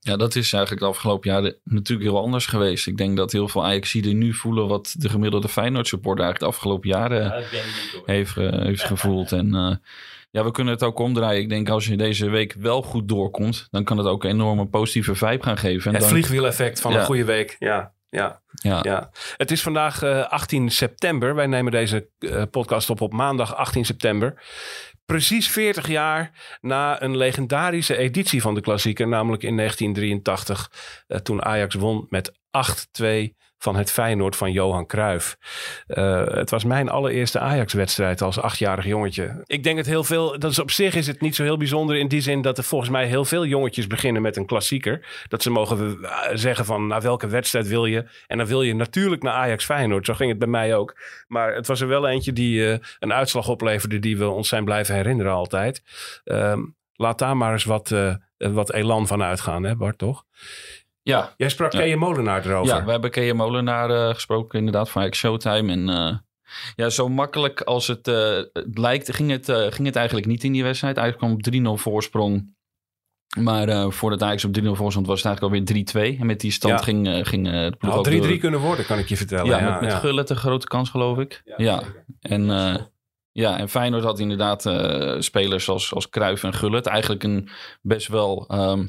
[0.00, 2.86] dat is eigenlijk de afgelopen jaren natuurlijk heel anders geweest.
[2.86, 6.58] Ik denk dat heel veel Ajaxiden nu voelen wat de gemiddelde Feyenoord supporter eigenlijk de
[6.58, 7.44] afgelopen jaren
[8.04, 9.32] heeft, eh, heeft gevoeld.
[9.32, 9.76] En eh,
[10.30, 11.42] ja, we kunnen het ook omdraaien.
[11.42, 14.66] Ik denk als je deze week wel goed doorkomt, dan kan het ook een enorme
[14.66, 15.86] positieve vibe gaan geven.
[15.86, 16.98] En Het dan, vliegwieleffect van Ja.
[16.98, 17.56] een goede week.
[17.58, 19.10] Ja, ja, ja, ja.
[19.36, 21.34] Het is vandaag eh, 18 september.
[21.34, 24.42] Wij nemen deze eh, podcast op op maandag 18 september.
[25.10, 26.30] Precies 40 jaar
[26.60, 30.70] na een legendarische editie van de klassieker, namelijk in 1983,
[31.06, 35.36] eh, toen Ajax won met 8-2 van het Feyenoord van Johan Cruijff.
[35.86, 39.42] Eh, het was mijn allereerste Ajax-wedstrijd als achtjarig jongetje.
[39.46, 41.96] Ik denk het heel veel, dat is op zich is het niet zo heel bijzonder
[41.96, 45.06] in die zin dat er volgens mij heel veel jongetjes beginnen met een klassieker.
[45.28, 48.04] Dat ze mogen eh, zeggen van naar welke wedstrijd wil je.
[48.26, 50.06] En dan wil je natuurlijk naar Ajax Feyenoord.
[50.06, 51.00] Zo ging het bij mij ook.
[51.26, 54.64] Maar het was er wel eentje die eh, een uitslag opleverde die we ons zijn
[54.64, 55.82] blijven herinneren altijd.
[56.24, 56.60] Ehm,
[56.94, 57.94] laat daar maar eens wat,
[58.36, 60.24] wat elan van uitgaan, hè Bart, toch?
[61.02, 61.96] Ja, Jij sprak Ja.
[61.96, 62.74] Molenaar erover.
[62.76, 65.72] Ja, we hebben Kea Molenaar eh, gesproken inderdaad van Showtime.
[65.72, 66.16] En eh,
[66.76, 68.06] ja, zo makkelijk als het,
[68.52, 70.98] het lijkt, ging het, ging het eigenlijk niet in die wedstrijd.
[70.98, 71.40] Ajax kwam op
[71.78, 72.58] 3-0 voorsprong.
[73.38, 76.20] Maar eh, voordat Ajax op 3-0 voorstond was het eigenlijk alweer 3-2.
[76.20, 76.84] En met die stand Ja.
[76.84, 79.46] ging, eh, ging de ploeg Had ook 3-3 door- kunnen worden, kan ik je vertellen.
[79.46, 79.98] Ja, Ja, met, met ja.
[79.98, 81.42] Gullit een grote kans geloof ik.
[81.56, 81.82] Ja,
[82.20, 82.44] En,
[83.32, 84.62] ja, en Feyenoord had inderdaad
[85.24, 86.86] spelers als, als Cruijff en Gullit.
[86.86, 87.48] Eigenlijk een
[87.82, 88.86] best wel ehm,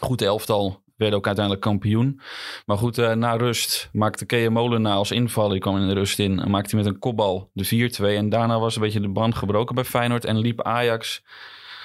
[0.00, 0.82] goed elftal.
[0.98, 2.20] Werden ook uiteindelijk kampioen.
[2.66, 5.50] Maar goed, eh, na rust maakte Kea Molenaar als invaller.
[5.50, 6.40] Die kwam in de rust in.
[6.40, 8.16] En maakte met een kopbal de 4-2.
[8.16, 10.24] En daarna was een beetje de band gebroken bij Feyenoord.
[10.24, 11.22] En liep Ajax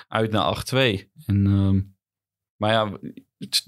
[0.08, 1.10] uit naar 8-2.
[1.26, 1.82] En, ehm,
[2.56, 2.92] maar ja,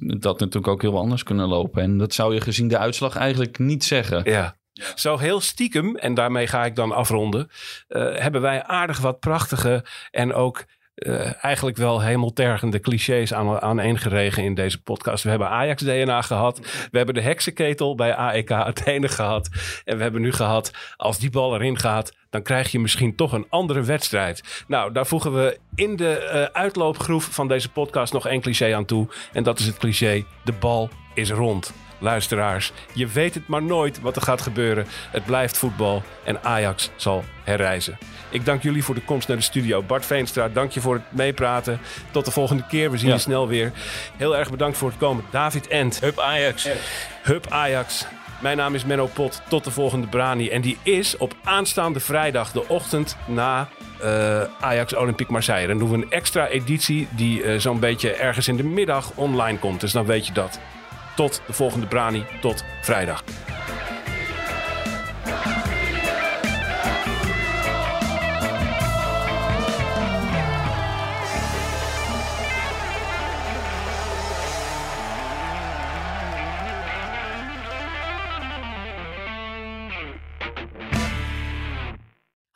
[0.07, 1.81] het had natuurlijk ook heel anders kunnen lopen.
[1.81, 4.21] En dat zou je gezien de uitslag eigenlijk niet zeggen.
[4.23, 4.55] Ja.
[4.95, 7.49] Zo heel stiekem, en daarmee ga ik dan afronden,
[7.87, 10.65] eh, hebben wij aardig wat prachtige en ook
[10.95, 15.23] eh, eigenlijk wel hemeltergende clichés aan, aaneengeregen in deze podcast.
[15.23, 16.59] We hebben Ajax-DNA gehad.
[16.91, 19.49] We hebben de heksenketel bij AEK Athene gehad.
[19.83, 23.31] En we hebben nu gehad, als die bal erin gaat, dan krijg je misschien toch
[23.31, 24.63] een andere wedstrijd.
[24.67, 28.85] Nou, daar voegen we in de eh, uitloopgroef van deze podcast nog één cliché aan
[28.85, 29.07] toe.
[29.33, 31.73] En dat is het cliché, de bal is rond.
[31.99, 34.85] Luisteraars, je weet het maar nooit wat er gaat gebeuren.
[35.11, 37.97] Het blijft voetbal en Ajax zal herreizen.
[38.29, 39.81] Ik dank jullie voor de komst naar de studio.
[39.83, 41.79] Bart Veenstra, dank je voor het meepraten.
[42.11, 42.91] Tot de volgende keer.
[42.91, 43.13] We zien Ja.
[43.13, 43.71] je snel weer.
[44.17, 45.23] Heel erg bedankt voor het komen.
[45.29, 45.99] David End.
[45.99, 46.67] Hup Ajax.
[47.23, 48.05] Hup Ajax.
[48.41, 49.41] Mijn naam is Menno Pot.
[49.49, 50.49] Tot de volgende Brani.
[50.49, 53.67] En die is op aanstaande vrijdag, de ochtend na
[54.01, 55.67] eh, Ajax Olympique Marseille.
[55.67, 59.57] Dan doen we een extra editie die eh, zo'n beetje ergens in de middag online
[59.59, 59.81] komt.
[59.81, 60.59] Dus dan weet je dat.
[61.15, 62.25] Tot de volgende Brani.
[62.41, 63.23] Tot vrijdag.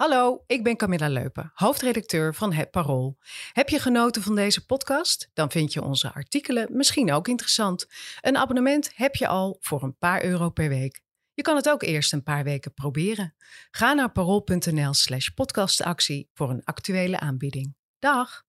[0.09, 3.17] Hallo, ik ben Camilla Leupen, hoofdredacteur van Het Parool.
[3.53, 5.29] Heb je genoten van deze podcast?
[5.33, 7.85] Dan vind je onze artikelen misschien ook interessant.
[8.21, 11.01] Een abonnement heb je al voor een paar euro per week.
[11.33, 13.35] Je kan het ook eerst een paar weken proberen.
[13.71, 17.75] Ga naar parool.nl slash podcastactie voor een actuele aanbieding.
[17.99, 18.43] Dag!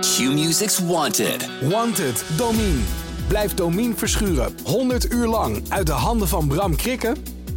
[0.00, 1.60] Q-Music's Wanted.
[1.68, 2.82] Wanted, Domine.
[3.28, 7.39] Blijf Domine verschuren 100 uur lang uit de handen van Bram Krikken?